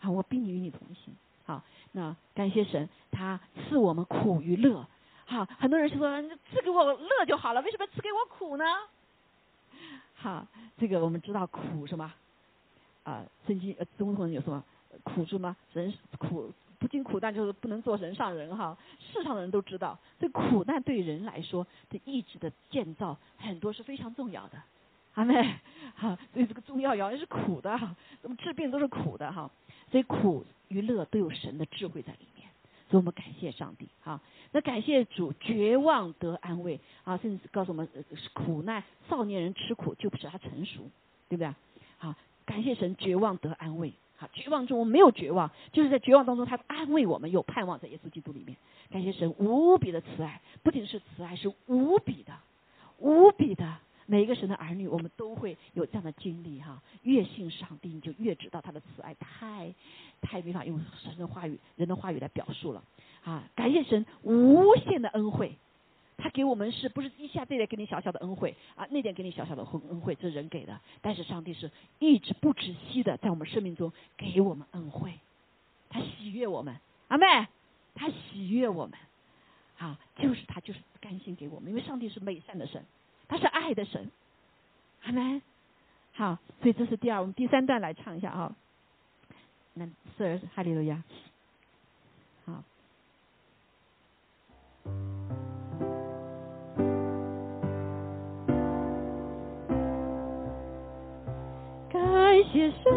[0.00, 1.14] 啊，我必与你同行。
[1.46, 4.84] 好，那感谢神，他赐我们苦与乐。
[5.24, 8.64] 好，很多人就说赐给我乐就好了，为什么赐给我苦呢？
[10.14, 10.44] 好，
[10.76, 12.12] 这个我们知道苦什么？
[13.04, 14.62] 啊，圣经呃中国人有什么
[15.04, 15.56] 苦处吗？
[15.72, 18.76] 人苦不经苦难就是不能做人上人哈。
[18.98, 24.60] 世上的人都知道，这苦难对人来说的意志的建造很多是非常重要的。
[25.14, 25.58] 阿妹，
[25.94, 29.50] 好，所以这个中药药也是苦的哈，怎么治病都是苦的哈。
[29.90, 32.48] 所以苦与乐都有神的智慧在里面，
[32.90, 34.20] 所以我们感谢上帝哈。
[34.52, 37.88] 那感谢主，绝望得安慰啊，甚至告诉我们，
[38.32, 40.80] 苦难少年人吃苦就不使他成熟，
[41.28, 41.54] 对不对？
[41.98, 42.14] 好，
[42.44, 43.92] 感谢神，绝望得安慰。
[44.18, 48.56] 好，绝望中我们没有绝望，就是在绝望当中他安慰我们，有盼望在耶稣基督里面。
[48.90, 52.32] 感谢神无比的慈爱，不仅是慈爱，是无比的，
[52.98, 53.76] 无比的。
[54.06, 56.80] 每一个神的儿女，我们都会有这样的经历哈。
[57.02, 59.74] 越信上帝，你就越知道他的慈爱，太
[60.20, 62.82] 太没法用神的话语、人的话语来表述了
[63.24, 63.42] 啊！
[63.56, 65.56] 感谢神无限的恩惠，
[66.16, 68.86] 他给我们是不是一下这点给你小小的恩惠啊？
[68.90, 75.14] 那点给你小小的恩恩惠，这是人给的，但是上帝是一直不止息的在我们生命中给我们恩惠，
[75.90, 76.76] 他喜悦我们，
[77.08, 77.26] 阿妹，
[77.94, 78.96] 他喜悦我们，
[79.78, 82.84] 啊，就是他就是甘心给我们，因为上帝是美善的神。
[83.28, 84.10] 他是爱的神，
[85.00, 85.42] 好没？
[86.12, 88.54] 好，所以这是第二，我们第三段来唱一下啊。
[89.74, 91.02] 那四儿哈利路亚，
[92.46, 92.62] 好。
[101.90, 102.92] 感谢神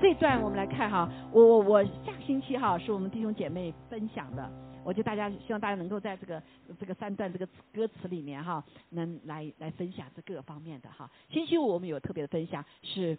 [0.00, 2.12] 这段我们来看哈，我我我下。
[2.24, 4.52] 星期哈是我们弟兄姐妹分享的，
[4.84, 6.42] 我觉得大家希望大家能够在这个
[6.78, 11.10] 这个三段这个歌词里面哈，能来来分享这各方面的哈。
[11.30, 13.16] 星期五我们有特别的分享是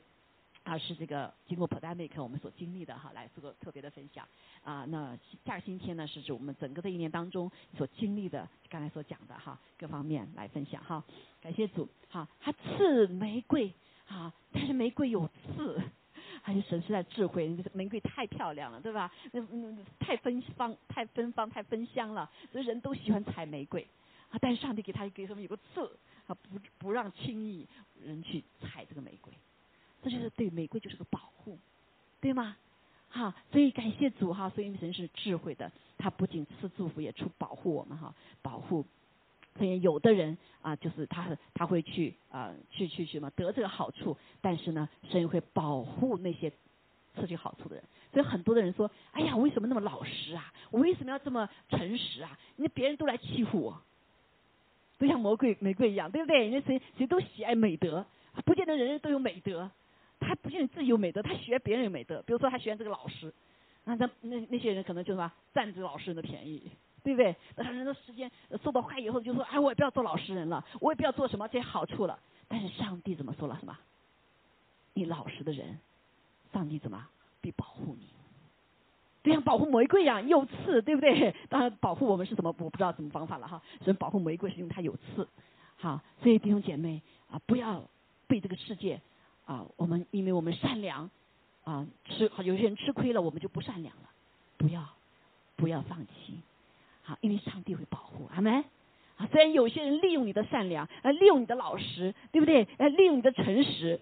[0.61, 4.23] 啊是这个经过 pandemic 我们所经历的哈，来做个特别的分享
[4.63, 4.85] 啊。
[4.87, 11.03] 那下个星期呢是指我们整个的一年当中所经历的刚才所讲的哈各方面来分享哈。
[11.41, 13.73] 感谢主哈，它刺玫瑰
[14.07, 15.81] 啊，但是玫瑰有刺。
[16.49, 19.11] 还是神是在智慧，玫瑰太漂亮了，对吧？
[19.31, 23.87] 那那太芬芳，太芬芳，太芬香了，所以人都喜欢采玫瑰
[24.31, 24.39] 啊。
[24.41, 25.85] 但是上帝给他给他们有个刺
[26.25, 27.67] 啊，不不让轻易
[28.03, 29.31] 人去采这个玫瑰，
[30.01, 31.59] 这就是对玫瑰就是个保护，
[32.19, 32.57] 对吗？
[33.09, 38.85] 哈，所以感谢主哈，所以神是智慧的，他不仅赐祝福，也出保护我们哈，保护。
[39.59, 46.51] 所以有的人啊，就是他他会去啊去去什么得这个好处，但是呢，神会保护那些
[47.15, 47.83] 失去好处的人。
[48.13, 50.51] 所以很多的人说：“哎呀，我为什么那么老实啊？
[50.71, 52.39] 我为什么要这么诚实啊？
[52.55, 53.81] 那别人都来欺负我，
[54.97, 56.47] 都像魔鬼玫瑰一样，对不对？
[56.47, 58.05] 因为谁谁都喜爱美德，
[58.45, 59.69] 不见得人人都有美德，
[60.19, 62.23] 他不见得自己有美德，他喜欢别人有美德。
[62.23, 63.31] 比如说他喜欢这个老师，
[63.83, 66.71] 那那那那些人可能就什么占这个老实人的便宜。”
[67.03, 67.35] 对不对？
[67.55, 68.29] 那人的时间
[68.63, 73.57] 受到害以后，就说：“哎，我也不要做老实人了，我也不要做什么这些好处了。”但是上帝怎么说了？
[73.59, 73.77] 什么？
[74.93, 75.79] 你老实的人，
[76.51, 77.07] 上帝怎么
[77.41, 78.07] 必保护你？
[79.21, 81.35] 就像保护玫瑰一样，有刺，对不对？
[81.49, 82.49] 当然，保护我们是什么？
[82.57, 83.61] 我不知道什么方法了哈。
[83.83, 85.27] 所以保护玫瑰是因为它有刺。
[85.77, 87.83] 好，所以弟兄姐妹啊，不要
[88.27, 88.99] 被这个世界
[89.45, 91.09] 啊，我们因为我们善良
[91.63, 94.09] 啊，吃有些人吃亏了，我们就不善良了。
[94.57, 94.85] 不要，
[95.55, 96.41] 不要放弃。
[97.09, 98.63] 啊，因为上帝会保护，阿门。
[99.17, 102.63] 啊，虽然有些人利用你的善良，啊，利用你的老实，对不对？
[102.77, 103.99] 啊，利用你的诚实，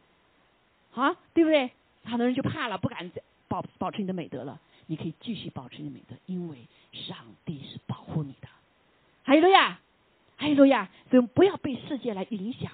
[0.94, 1.72] 啊，对不对？
[2.04, 3.10] 很多人就怕了，不敢
[3.48, 4.60] 保保持你的美德了。
[4.88, 6.58] 你可以继续保持你的美德，因为
[6.92, 8.48] 上帝是保护你的。
[9.24, 9.80] 还有路亚，
[10.36, 12.72] 还有路亚，所以不要被世界来影响。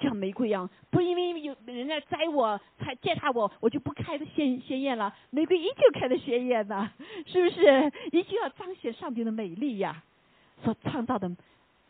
[0.00, 5.14] 像玫瑰一样，不因为有人家摘我、才践踏我，我就不开的鲜鲜艳了。
[5.30, 6.90] 玫瑰依旧开的鲜艳呐，
[7.26, 7.92] 是不是？
[8.10, 10.02] 依旧要彰显上帝的美丽呀，
[10.64, 11.30] 所创造的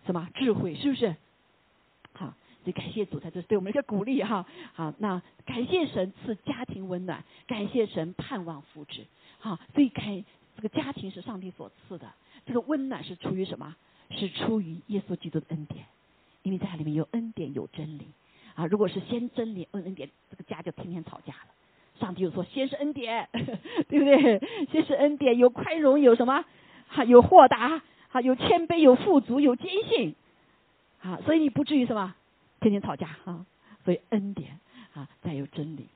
[0.04, 1.14] 什么智慧，是不是？
[2.12, 2.26] 好，
[2.64, 4.44] 所以感谢主，在这是对我们一个鼓励哈。
[4.74, 9.04] 好，那感谢神赐家庭温暖，感谢神盼望福祉。
[9.38, 10.24] 好，所以感
[10.56, 12.12] 这个家庭是上帝所赐的，
[12.44, 13.76] 这个温暖是出于什么？
[14.10, 15.86] 是出于耶稣基督的恩典。
[16.42, 18.06] 因为在里面有恩典有真理
[18.54, 18.66] 啊！
[18.66, 21.50] 如果是先真理恩恩典，这个家就天天吵架了。
[22.00, 23.28] 上帝又说先是恩典，
[23.88, 24.66] 对不对？
[24.70, 26.44] 先是恩典，有宽容，有什么？
[26.88, 27.80] 哈，有豁达，
[28.10, 30.14] 哈，有谦卑，有富足，有坚信，
[31.00, 32.14] 啊，所以你不至于什么
[32.60, 33.46] 天天吵架啊。
[33.84, 34.58] 所以恩典
[34.94, 35.86] 啊，再有真理，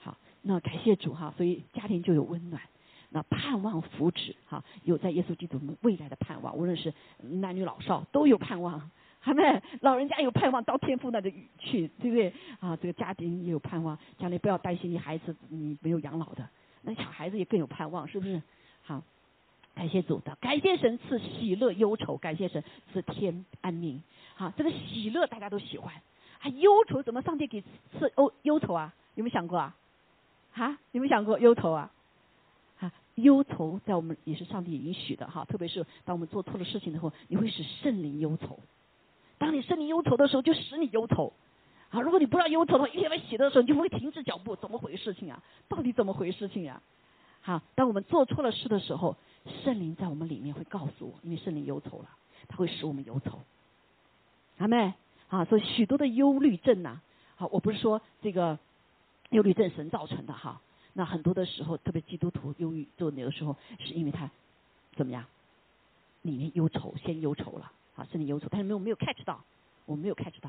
[0.00, 2.62] 好，那感谢主哈，所以家庭就有温暖，
[3.10, 8.90] 那盼望福祉哈，有在耶稣基督未来的盼望，无论是男女老少都有盼望。
[9.20, 12.32] 还们老人家有盼望到天父那里去，对不对？
[12.60, 16.48] 啊，这个家庭也有盼望，将来不要担心你孩子你没有养老的，
[16.82, 18.40] 那小孩子也更有盼望，是不是？
[18.82, 19.02] 好，
[19.74, 22.62] 感谢主的，感谢神赐喜乐忧愁，感谢神
[22.92, 24.02] 赐天安宁。
[24.34, 25.92] 好，这个喜乐大家都喜欢，
[26.38, 27.60] 还忧愁怎么上帝给
[27.98, 28.94] 赐忧忧愁啊？
[29.16, 29.76] 有没有想过啊？
[30.54, 31.90] 啊，有没有想过忧愁啊？
[32.78, 38.58] 啊，忧愁在我们也是上帝允许的哈，特别是当我们做错了事情的时候，你会使圣灵忧愁。
[39.38, 41.32] 当你生你忧愁的时候，就使你忧愁。
[41.90, 44.54] 啊，如果你不知道忧愁的话，一天在喜乐的时候，你就不会停止脚步。
[44.56, 45.42] 怎么回事情啊？
[45.68, 46.82] 到底怎么回事情啊？
[47.40, 49.16] 好，当我们做错了事的时候，
[49.64, 52.10] 圣灵在我们里面会告诉我，因为圣灵忧愁了，
[52.48, 53.40] 他会使我们忧愁。
[54.58, 54.92] 阿妹，
[55.28, 57.00] 啊，所以许多的忧虑症呐，
[57.36, 58.58] 好，我不是说这个
[59.30, 60.60] 忧虑症神造成的哈。
[60.92, 64.28] 那很多的时候，特别基督徒忧郁就有的时候，是因为他
[64.96, 65.24] 怎么样，
[66.20, 67.72] 里面忧愁，先忧愁了。
[67.98, 69.44] 啊，圣灵忧愁，但是没有没有 catch 到，
[69.84, 70.48] 我们没有 catch 到，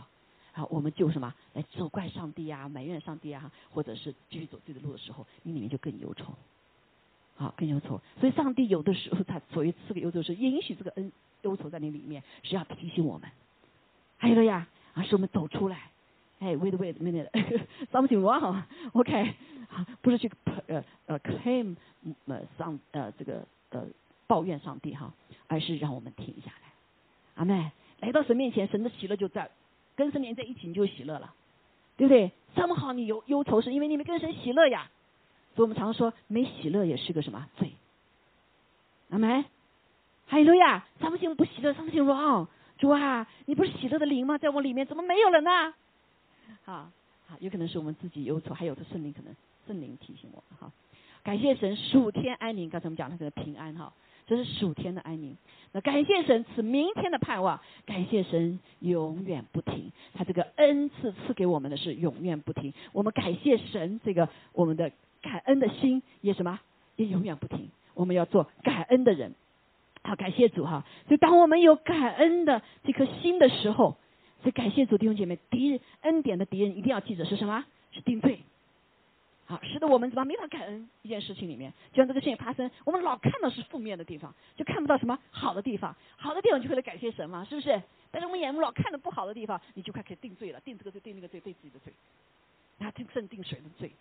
[0.53, 6.35] 好，我们就什么来责怪上帝啊，埋怨上帝啊，或者是继续走自己的路的时候，你里面就更忧愁，
[7.35, 7.99] 好，更忧愁。
[8.19, 13.27] 所以上帝有的时候他所谓赐给忧愁，是允许这个恩忧愁在你里面，是要提醒我们，
[14.17, 15.89] 还有了呀，啊，是我们走出来，
[16.37, 19.33] 哎，wait wait minute，something wrong，OK，
[19.69, 20.31] 好，不是去
[20.67, 21.75] 呃呃 claim
[22.27, 23.87] 呃上呃这个呃
[24.27, 25.11] 抱怨上帝哈，
[25.47, 26.68] 而是让我们停下来。
[27.39, 27.71] 阿妹，
[28.01, 29.49] 来到神面前，神的喜乐就在，
[29.95, 31.33] 跟神连在一起，你就喜乐了，
[31.95, 32.31] 对不对？
[32.53, 34.91] 这么好，你忧忧愁，是因为你没跟神喜乐呀。
[35.55, 37.71] 所以我们常说，没喜乐也是个什么罪？
[39.09, 39.45] 阿妹，
[40.25, 42.47] 还有呀，咱们行不喜乐，咱们行 wrong。
[42.77, 44.37] 主啊，你不是喜乐的灵吗？
[44.37, 45.73] 在我里面怎么没有了呢？
[46.65, 46.91] 啊，
[47.25, 49.33] 好，有可能是我们自己忧愁，还有的圣灵可能
[49.65, 50.69] 圣灵提醒我们哈。
[51.23, 52.69] 感谢神，数天安宁。
[52.69, 53.93] 刚才我们讲那个平安哈。
[54.30, 55.36] 这是属天的安宁。
[55.71, 59.91] 那感谢神赐明天的盼望，感谢神永远不停。
[60.13, 62.73] 他这个恩赐赐给我们的是永远不停。
[62.93, 64.91] 我们感谢神，这个我们的
[65.23, 66.59] 感恩的心也什么
[66.95, 67.71] 也永远不停。
[67.95, 69.34] 我们要做感恩的人。
[70.03, 70.86] 好，感谢主哈。
[71.07, 73.97] 所以当我们有感恩的这颗心的时候，
[74.41, 77.65] 所以感谢主弟兄姐妹，敌人恩典的敌人一定要记着是什么？
[77.91, 78.39] 是定罪。
[79.49, 85.95] 好，使得我们怎么没法感恩一件事情里面，就像这个事情发生，我们老看到是负面的地方，就看不到什么好的地方。
[86.17, 87.81] 好的地方就会来感谢神嘛，是不是？
[88.11, 91.91] 但是我们眼目老看着不好的地方，你就快可以定罪了，定这个罪，定那个罪，对自己的罪，
[92.77, 93.91] 那定胜定谁的罪？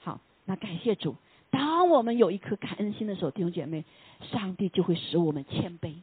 [0.00, 1.16] 好，那感谢主。
[1.50, 3.86] 当我们有一颗感恩心的时候，弟兄姐妹，
[4.30, 5.94] 上帝就会使我们谦卑。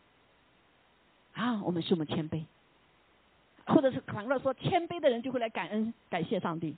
[1.35, 2.45] 啊，我们使我们谦卑，
[3.67, 6.75] 或者是反过来说，谦卑的人就会来感恩感谢上帝。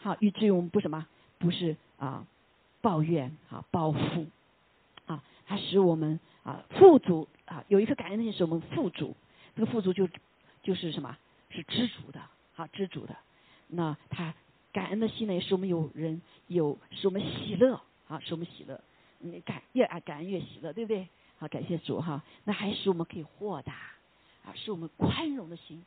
[0.00, 1.06] 好，以至于我们不什么，
[1.38, 2.26] 不是啊，
[2.80, 4.26] 抱怨啊，报复
[5.06, 9.16] 啊，它使我们啊富足啊，有一颗感恩的心使我们富足，
[9.56, 10.08] 这个富足就
[10.62, 11.16] 就是什么，
[11.50, 12.20] 是知足的，
[12.54, 13.16] 好知足的。
[13.66, 14.34] 那他
[14.72, 18.80] 感恩的心呢，也使我们有人有使我们喜乐啊，使我们喜乐。
[19.18, 21.08] 你感越啊感恩越喜乐，对不对？
[21.38, 22.22] 好，感谢主哈。
[22.44, 23.72] 那还使我们可以豁达
[24.44, 25.84] 啊，使我们宽容的心，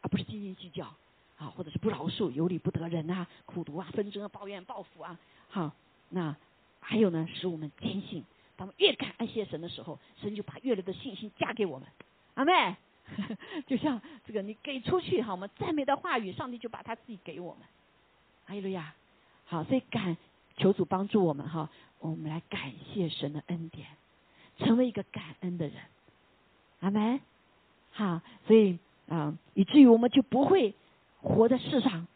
[0.00, 0.94] 而不是斤斤计较。
[1.42, 5.18] 啊，或者是不饶恕、有理不得人呐，苦读啊、纷争啊、抱怨、报复啊，
[5.48, 5.72] 好，
[6.10, 6.36] 那
[6.78, 8.22] 还有呢，使我们坚信，
[8.54, 11.88] 当我们越感谢神的时候，神就把越来的信心加给我们。
[12.34, 12.76] 阿妹，
[13.66, 17.62] 就像这个你给出去哈，我们赞美的话语，上帝就把他自己给我们。
[18.46, 18.94] 阿利路亚，
[19.46, 20.16] 好，所以感
[20.56, 21.68] 求主帮助我们哈，
[21.98, 23.88] 我们来感谢神的恩典，
[24.58, 25.74] 成为一个感恩的人。
[26.78, 27.20] 阿门。
[27.90, 28.78] 好，所以
[29.08, 30.72] 啊，以至于我们就不会。
[31.22, 32.06] 活在世上，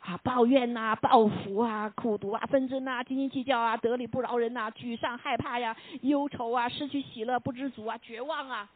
[0.00, 8.68] 啊，抱怨呐，报复啊，苦读啊，纷争啊，斤斤计较啊，得理不饶人呐，沮丧害怕呀，忧愁啊，失去喜乐，不知足啊，绝望啊，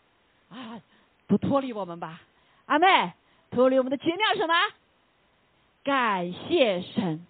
[0.51, 0.81] 啊，
[1.27, 2.21] 都脱离我们吧，
[2.67, 3.13] 阿妹，
[3.51, 4.55] 脱离我们的绝妙什么？
[5.85, 7.27] 感谢神。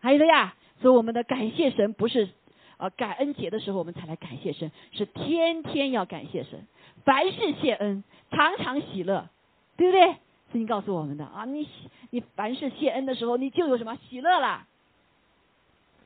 [0.00, 2.28] 还有的呀，所以我们的感谢神不是
[2.78, 6.66] 呃感恩节的时候我们才来感谢神，是天天要感谢神，
[7.04, 9.28] 凡事谢恩，常常喜乐，
[9.76, 10.16] 对不对？
[10.52, 11.66] 圣经告诉我们的啊，你
[12.10, 14.66] 你凡事谢恩的时候，你就有什么喜乐了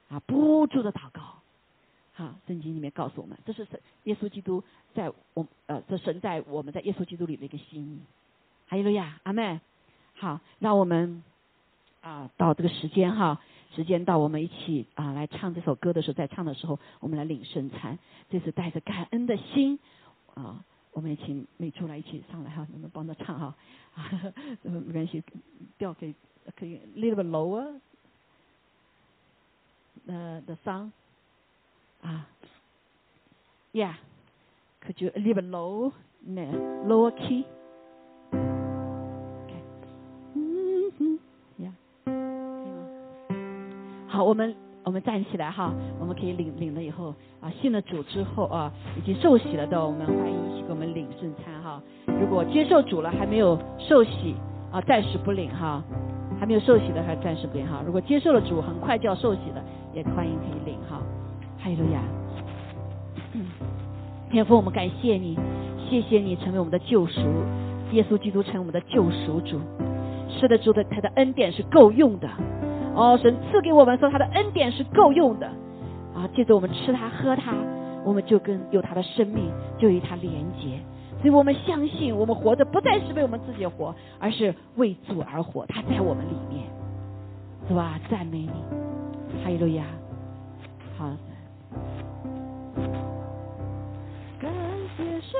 [0.08, 1.20] 啊，不住的祷告。
[2.12, 4.62] 好，圣经里面告诉我们，这是神耶稣基督
[4.94, 7.98] 在我呃，这神在我们在耶稣基督里的一个心意。
[8.68, 9.60] 还有路亚，阿妹，
[10.14, 11.22] 好，让我们
[12.00, 13.40] 啊到这个时间哈，
[13.74, 17.98] 时间到，我们一起啊来唱这首歌的时候，在唱的时候，我们来领圣餐，
[18.30, 19.78] 这是带着感恩的心
[20.34, 20.64] 啊，
[20.96, 23.54] 我们也请美珠来一起上来哈，你们帮着唱哈？
[24.62, 25.22] 没关系，
[25.76, 26.14] 调可以
[26.56, 27.78] 可以 little bit lower，
[30.06, 30.90] 呃，the song。
[32.00, 32.26] 啊
[33.74, 35.92] ，Yeah，could you leave low,
[36.24, 37.44] lower key?
[40.32, 41.18] 嗯嗯？
[44.08, 44.56] 好，我们
[44.86, 51.82] 我们站起来哈，我们可以领领了以后啊，信了主之后啊，已经受洗了的，我们欢迎一起给我们领圣餐哈。
[52.20, 54.36] 如果接受主了还没有受洗
[54.70, 55.82] 啊，暂时不领哈。
[56.38, 57.82] 还没有受洗的还暂时不领哈。
[57.86, 59.64] 如果接受了主，很快就要受洗的，
[59.94, 61.00] 也欢迎可以领哈。
[61.58, 62.02] 哈利路亚，
[64.30, 65.36] 天父，我们感谢你，
[65.88, 67.20] 谢谢你成为我们的救赎，
[67.92, 69.58] 耶稣基督成为我们的救赎主。
[70.28, 72.28] 是的，主的他的恩典是够用的。
[72.96, 75.46] 哦，神赐给我们说他的恩典是够用的。
[76.16, 77.52] 啊，借着我们吃他喝他，
[78.02, 80.80] 我们就跟有他的生命，就与他连接。
[81.20, 85.66] 所以我们相信，我们活着不再是为我们自己活，而是为主而活。
[85.66, 86.64] 他在我们里面，
[87.68, 88.00] 是吧？
[88.10, 88.50] 赞美你，
[89.44, 89.84] 哈利路亚。
[90.96, 91.10] 好。
[94.40, 94.50] 感
[94.96, 95.38] 谢神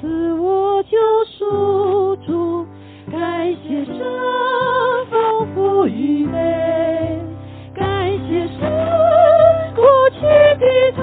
[0.00, 2.66] 赐我救赎主，
[3.10, 3.94] 感谢神
[5.54, 6.32] 不预备，
[7.74, 8.60] 感谢神
[9.74, 10.20] 过去
[10.58, 11.02] 的同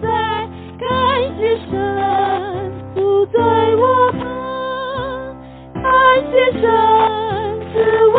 [0.00, 0.08] 在，
[0.78, 0.88] 感
[1.38, 1.72] 谢神
[2.94, 3.38] 不在
[3.76, 4.20] 我旁，
[5.74, 5.84] 感
[6.30, 6.62] 谢神
[7.72, 7.74] 赐
[8.08, 8.16] 我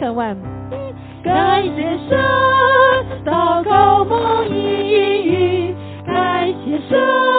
[0.00, 0.24] 各位
[1.22, 2.18] 感谢神，
[3.22, 4.54] 祷告梦一
[5.26, 5.74] 语，
[6.06, 7.29] 感谢神。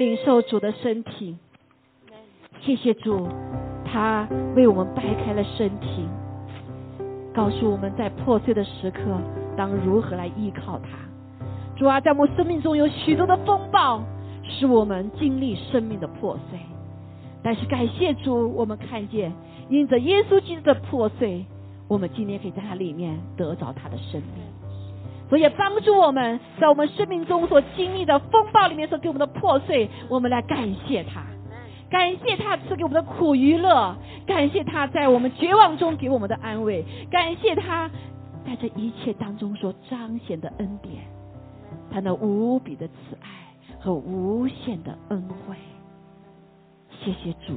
[0.00, 1.36] 领受主的身体。
[2.62, 3.28] 谢谢主，
[3.84, 4.26] 他
[4.56, 6.08] 为我们掰开了身体，
[7.34, 9.02] 告诉我们在破碎的时刻
[9.58, 10.88] 当如何来依靠他。
[11.76, 14.02] 主啊，在我们生命中有许多的风暴，
[14.42, 16.58] 使我们经历生命的破碎。
[17.42, 19.30] 但是感谢主，我们看见
[19.68, 21.44] 因着耶稣基督的破碎，
[21.88, 24.49] 我们今天可以在他里面得着他的生命。
[25.30, 31.24] 所以也帮助我们在我们生命中所经历的风暴里面所给我们的破碎，我们来感谢他，
[31.88, 33.96] 感谢他赐给我们的苦与乐，
[34.26, 37.88] 感谢他在我们绝望中给我们的安慰，感谢他
[38.44, 41.04] 在这一切当中所彰显的恩典，
[41.92, 43.28] 他那无比的慈爱
[43.78, 45.54] 和无限的恩惠。
[47.02, 47.54] 谢谢主，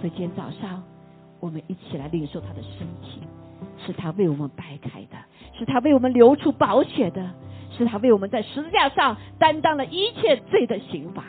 [0.00, 0.82] 所以今天早上
[1.38, 3.22] 我们一起来领受他的身体，
[3.78, 5.16] 是他为我们掰开的，
[5.60, 7.30] 是他为我们流出宝血的，
[7.76, 11.22] 是他为我们在十字架上担当了一切罪的刑罚，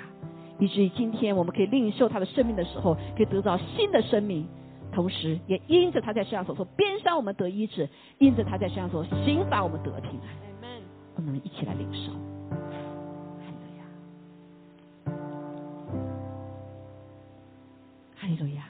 [0.58, 4.48] 以至于今天我们可以领受他的生命的时候，可以得到新的生命，
[4.94, 7.86] 同时也因着他在世上所受鞭伤，我们得医治；
[8.20, 10.30] 因着他在世上所刑罚，我们得平安。
[11.18, 12.14] 我们一起来领受。
[18.16, 18.64] 哈利路亚！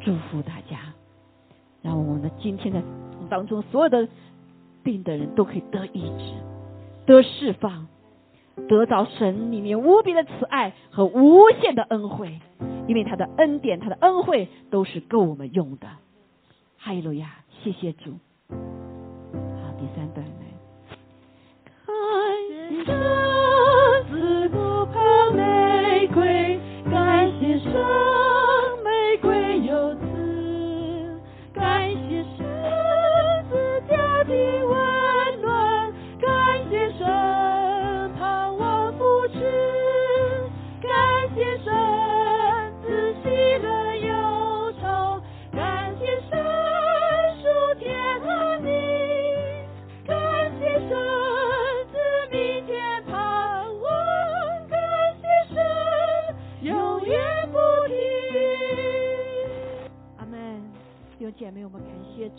[0.00, 0.78] 祝福大家，
[1.82, 2.82] 让我们的今天的
[3.28, 4.08] 当中所有的
[4.82, 6.34] 病的人都可以得医治、
[7.06, 7.86] 得释放，
[8.68, 12.40] 得到神里面无比的慈爱和无限的恩惠，
[12.86, 15.88] 因为他的恩典、他的恩惠都是够我们用的。
[16.78, 17.30] 哈利路亚！
[17.62, 18.12] 谢谢主。
[18.48, 18.56] 好，
[19.78, 20.24] 第三段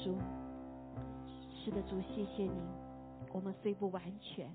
[0.03, 0.17] 主，
[1.63, 2.59] 是的，主，谢谢你。
[3.31, 4.51] 我们虽不完全，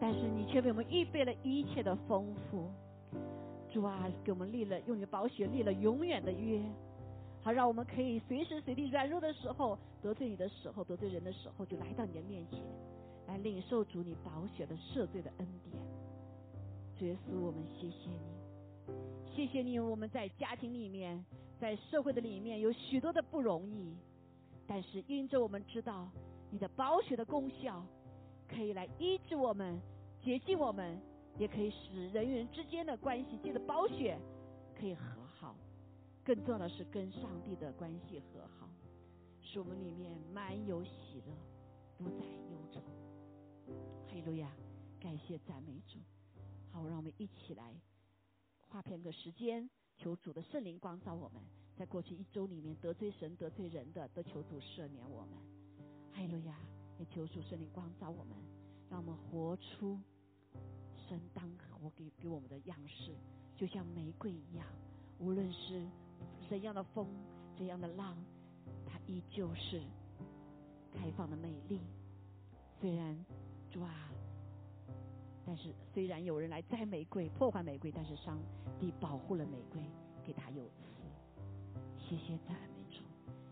[0.00, 2.68] 但是你却为我们预备了一切的丰富。
[3.72, 6.60] 主啊，给我们立了用你的宝血立了永远的约，
[7.42, 12.58] 好让我们可以随时随地软弱的时候、得罪你的时候、得罪人的时候，就来到你的面前，
[13.28, 15.76] 来领受主你宝血的赦罪的恩典。
[16.98, 19.78] 主耶稣，我们谢谢你，谢谢你。
[19.78, 21.24] 我们在家庭里面，
[21.60, 23.94] 在社会的里面有许多的不容易，
[24.66, 26.08] 但是因着我们知道
[26.50, 27.84] 你的宝血的功效，
[28.48, 29.80] 可以来医治我们、
[30.22, 31.00] 洁净我们。
[31.38, 34.18] 也可以使人与人之间的关系，借着宝血
[34.74, 35.54] 可以和好。
[36.24, 38.66] 更重要的是跟上帝的关系和好，
[39.42, 41.36] 使我们里面满有喜乐，
[41.98, 42.80] 不再忧愁。
[44.06, 44.50] 哈利路亚，
[44.98, 45.98] 感谢赞美主。
[46.72, 47.74] 好，让我们一起来
[48.58, 49.68] 花片个时间，
[49.98, 51.42] 求主的圣灵光照我们，
[51.78, 55.38] 在过去一周里面得罪神得罪人的，都求主赦免我们。
[56.12, 56.58] 哈利路亚，
[56.98, 58.36] 也求主圣灵光照我们，
[58.88, 60.00] 让我们活出。
[61.08, 61.48] 神当
[61.80, 63.14] 我给给我们的样式，
[63.56, 64.66] 就像玫瑰一样，
[65.18, 65.86] 无论是
[66.48, 67.06] 怎样的风、
[67.56, 68.16] 怎样的浪，
[68.86, 69.80] 它依旧是
[70.92, 71.80] 开放的美丽。
[72.80, 73.16] 虽然
[73.70, 74.10] 主啊，
[75.44, 78.38] 但是虽然有人来摘玫瑰、破坏玫瑰，但是上
[78.80, 79.80] 帝保护了玫瑰，
[80.24, 80.68] 给它有。
[82.08, 83.02] 谢谢赞美主，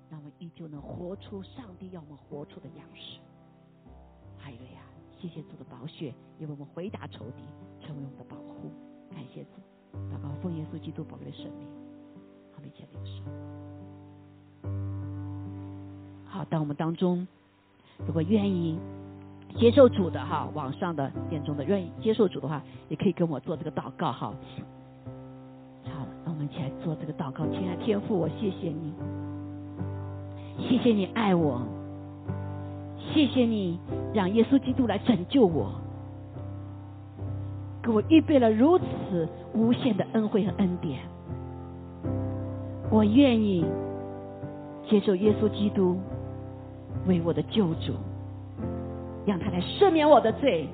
[0.08, 3.18] 让我们依旧能活出上帝要我们活出的样式。
[4.38, 4.80] 还有呀。
[5.20, 7.42] 谢谢主的宝血，也为我们回答仇敌，
[7.80, 8.70] 成为我们的保护。
[9.10, 9.52] 感谢主，
[10.12, 11.66] 祷告奉耶稣基督宝贵的生命。
[12.54, 13.22] 好，一起领受。
[16.26, 17.26] 好，当我们当中
[18.06, 18.78] 如果愿意
[19.58, 24.34] 接受主的哈，网上的、眼中的愿意接受主的话，也可以跟我做这个祷告哈。
[26.44, 27.46] 一起来做这个祷告。
[27.46, 28.92] 亲爱天父，我谢谢你，
[30.58, 31.62] 谢谢你爱我。
[33.12, 33.78] 谢谢你
[34.12, 35.72] 让耶稣基督来拯救我，
[37.82, 41.00] 给我预备了如此无限的恩惠和恩典。
[42.90, 43.64] 我愿意
[44.88, 45.98] 接受耶稣基督
[47.06, 47.94] 为我的救主，
[49.24, 50.68] 让他来赦免我的罪，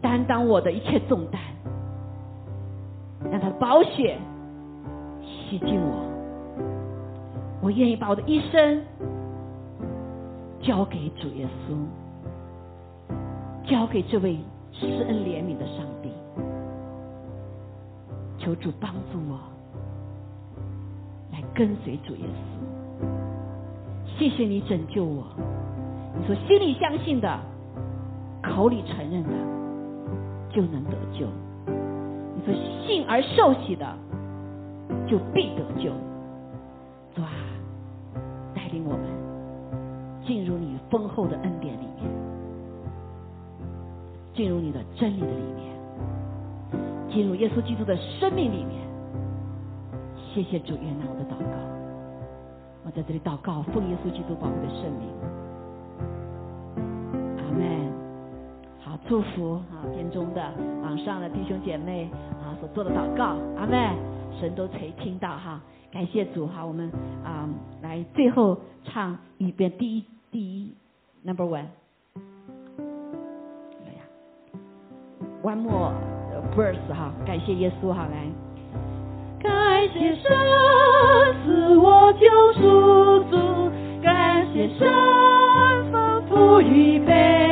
[0.00, 1.40] 担当我的一切重担，
[3.30, 4.16] 让他的宝血
[5.48, 6.04] 洗净我。
[7.60, 8.82] 我愿意把我的一生。
[10.60, 11.76] 交给主耶稣，
[13.64, 14.36] 交给这位
[14.72, 16.10] 施恩怜悯的上帝，
[18.36, 19.38] 求主帮助我
[21.32, 24.18] 来跟随主耶稣。
[24.18, 25.24] 谢谢你拯救我。
[26.20, 27.38] 你说心里相信的，
[28.42, 29.30] 口里承认的，
[30.50, 31.24] 就能得救。
[32.34, 32.52] 你说
[32.84, 33.86] 信而受洗的，
[35.06, 35.90] 就必得救。
[37.14, 37.30] 主啊，
[38.54, 39.18] 带领我们。
[40.26, 42.04] 进入你丰厚的恩典里面，
[44.34, 45.74] 进入你的真理的里面，
[47.08, 48.86] 进入耶稣基督的生命里面。
[50.34, 51.46] 谢谢主，原谅我的祷告。
[52.84, 55.08] 我在这里祷告，奉耶稣基督宝贵的圣名。
[57.38, 57.90] 阿门。
[58.80, 60.42] 好，祝福啊，天中的
[60.82, 62.10] 网上的弟兄姐妹
[62.42, 63.34] 啊所做的祷告。
[63.56, 64.07] 阿门。
[64.40, 65.60] 神都垂听到哈，
[65.92, 66.64] 感谢主哈。
[66.64, 66.90] 我们
[67.24, 67.48] 啊
[67.82, 70.04] 来最后唱一遍第一。
[70.30, 70.74] 第一
[71.22, 71.66] ，Number one，one
[75.56, 75.92] more
[76.54, 78.26] verse 哈，感谢耶稣哈，来，
[79.42, 80.30] 感谢神
[81.46, 83.70] 赐我救赎主，
[84.02, 84.86] 感谢神
[85.90, 87.47] 丰富预备，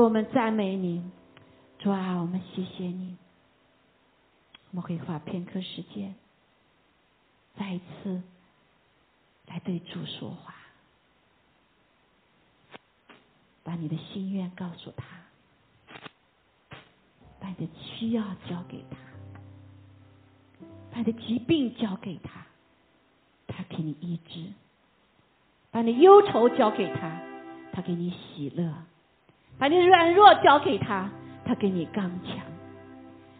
[0.00, 1.02] 我们赞美你，
[1.78, 3.16] 主啊，我们谢谢你。
[4.70, 6.14] 我们会花片刻时间，
[7.58, 8.22] 再一次
[9.46, 10.54] 来对主说话，
[13.62, 15.04] 把你的心愿告诉他，
[17.38, 18.96] 把你的需要交给他，
[20.92, 22.46] 把你的疾病交给他，
[23.48, 24.52] 他给你医治；
[25.70, 27.20] 把你忧愁交给他，
[27.72, 28.72] 他给你喜乐。
[29.60, 31.10] 把你的软弱交给他，
[31.44, 32.38] 他给你刚强；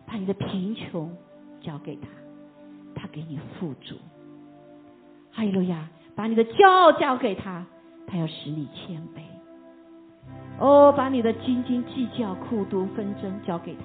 [0.07, 1.11] 把你的贫穷
[1.63, 2.09] 交给他，
[2.95, 3.97] 他给你富足。
[5.33, 5.89] 哈利路亚！
[6.15, 7.65] 把你的骄傲交给他，
[8.07, 9.23] 他要使你谦卑。
[10.59, 13.81] 哦，把你的斤斤计较、苦毒纷争交给他，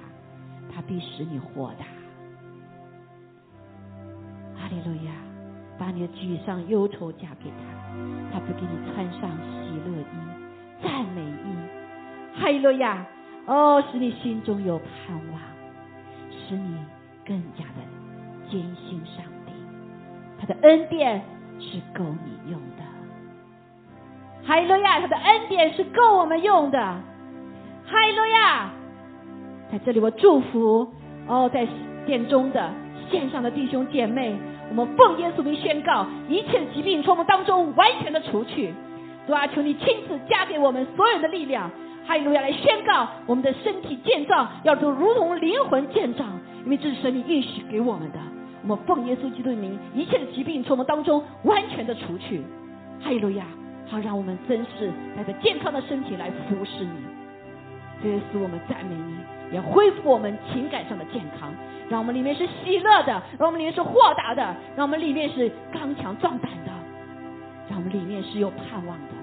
[0.76, 1.86] 他必使你豁达。
[4.60, 5.14] 哈利路亚！
[5.78, 11.55] 把你的沮丧、忧愁嫁给他，他不给你穿上喜乐衣、赞美衣。
[12.40, 13.06] 哈利路亚！
[13.48, 15.40] 哦，使你心中有盼望，
[16.32, 16.78] 使你
[17.24, 19.54] 更加的坚信上帝，
[20.40, 21.22] 他的恩典
[21.60, 22.84] 是够你用的。
[24.48, 26.80] 哈利路亚，他的恩典是够我们用的。
[26.80, 28.72] 哈利路亚，
[29.72, 30.92] 在这里我祝福
[31.28, 31.68] 哦，在
[32.08, 32.72] 殿中的
[33.12, 34.36] 线上的弟兄姐妹，
[34.70, 38.74] 我们奉耶稣名宣告，一切的疾病从我们当中完全的除去。
[39.28, 41.70] 主啊，求你亲自加给我们所有的力量。
[42.06, 42.42] 哈利路亚！
[42.42, 46.30] 来宣告我们的身体健壮，要做如同灵魂健壮，
[46.64, 48.20] 因为这是神你应许给我们的。
[48.62, 52.42] 我们奉耶稣基督的名，一切的疾病从我们当中完全的除去。
[53.02, 53.46] 哈利路亚！
[53.88, 58.10] 好，让我们真是带着健康的身体来服侍你。
[58.10, 61.54] 耶稣，我们赞美你，也恢复我们情感上的健康，
[61.90, 66.72] 让我们里面是喜乐的，让我们里面是豁达的，让我们里面是刚强壮胆的，
[67.70, 69.14] 让我们里面是有盼望的。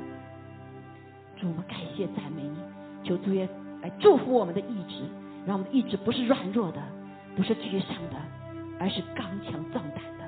[1.40, 2.61] 主，我们感谢赞美你。
[3.04, 3.48] 求主耶
[3.82, 5.02] 来祝福我们的意志，
[5.46, 6.82] 让我们的意志不是软弱的，
[7.36, 8.16] 不是沮丧的，
[8.78, 10.24] 而是刚强壮胆的，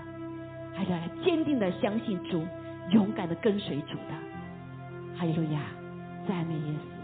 [0.74, 2.44] 还要来坚定的相信主，
[2.90, 4.14] 勇敢的跟随主的。
[5.16, 5.60] 哈利路亚，
[6.26, 6.94] 赞美耶稣。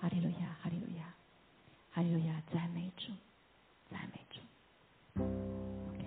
[0.00, 1.14] 哈利路亚，哈利路亚，
[1.92, 3.12] 哈利路亚，赞美主，
[3.90, 4.40] 赞美主。
[5.22, 6.04] OK，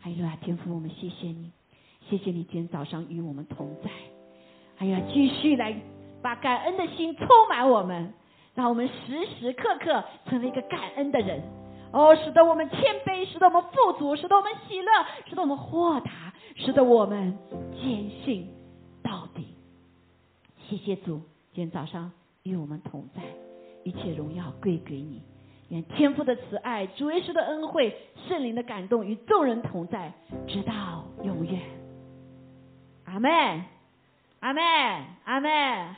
[0.00, 1.50] 哈利路亚，天父，我们谢谢你。
[2.08, 3.90] 谢谢你今天早上与我们同在，
[4.80, 5.76] 还要继续来
[6.22, 8.14] 把感恩的心充满我们，
[8.54, 11.42] 让我们时时刻刻成为一个感恩的人。
[11.92, 14.90] 哦，使得我们谦卑，使得我们富足，使得我们喜乐，
[15.28, 17.36] 使得我们豁达，使得我们
[17.74, 18.48] 坚信
[19.02, 19.54] 到底。
[20.66, 21.20] 谢谢主，
[21.52, 22.10] 今天早上
[22.44, 23.20] 与我们同在，
[23.84, 25.20] 一切荣耀归给你。
[25.68, 27.94] 愿天父的慈爱、主耶稣的恩惠、
[28.26, 30.10] 圣灵的感动与众人同在，
[30.48, 31.60] 直到永远。
[33.04, 33.30] 阿门，
[34.40, 34.62] 阿妹，
[35.24, 35.48] 阿妹，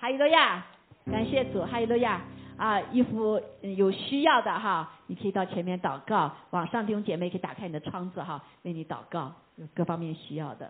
[0.00, 0.64] 哈利路亚！
[1.06, 2.20] 感谢主，哈利路亚！
[2.56, 6.32] 啊，衣服有需要的哈，你可以到前面祷告。
[6.50, 10.66] 网上弟兄姐妹可以打开你的窗子哈，为你祷告，有各方面需要的。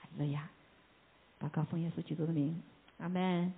[0.00, 0.48] 哈利路亚！
[1.38, 2.62] 祷告奉耶稣基督的名，
[2.98, 3.52] 阿门。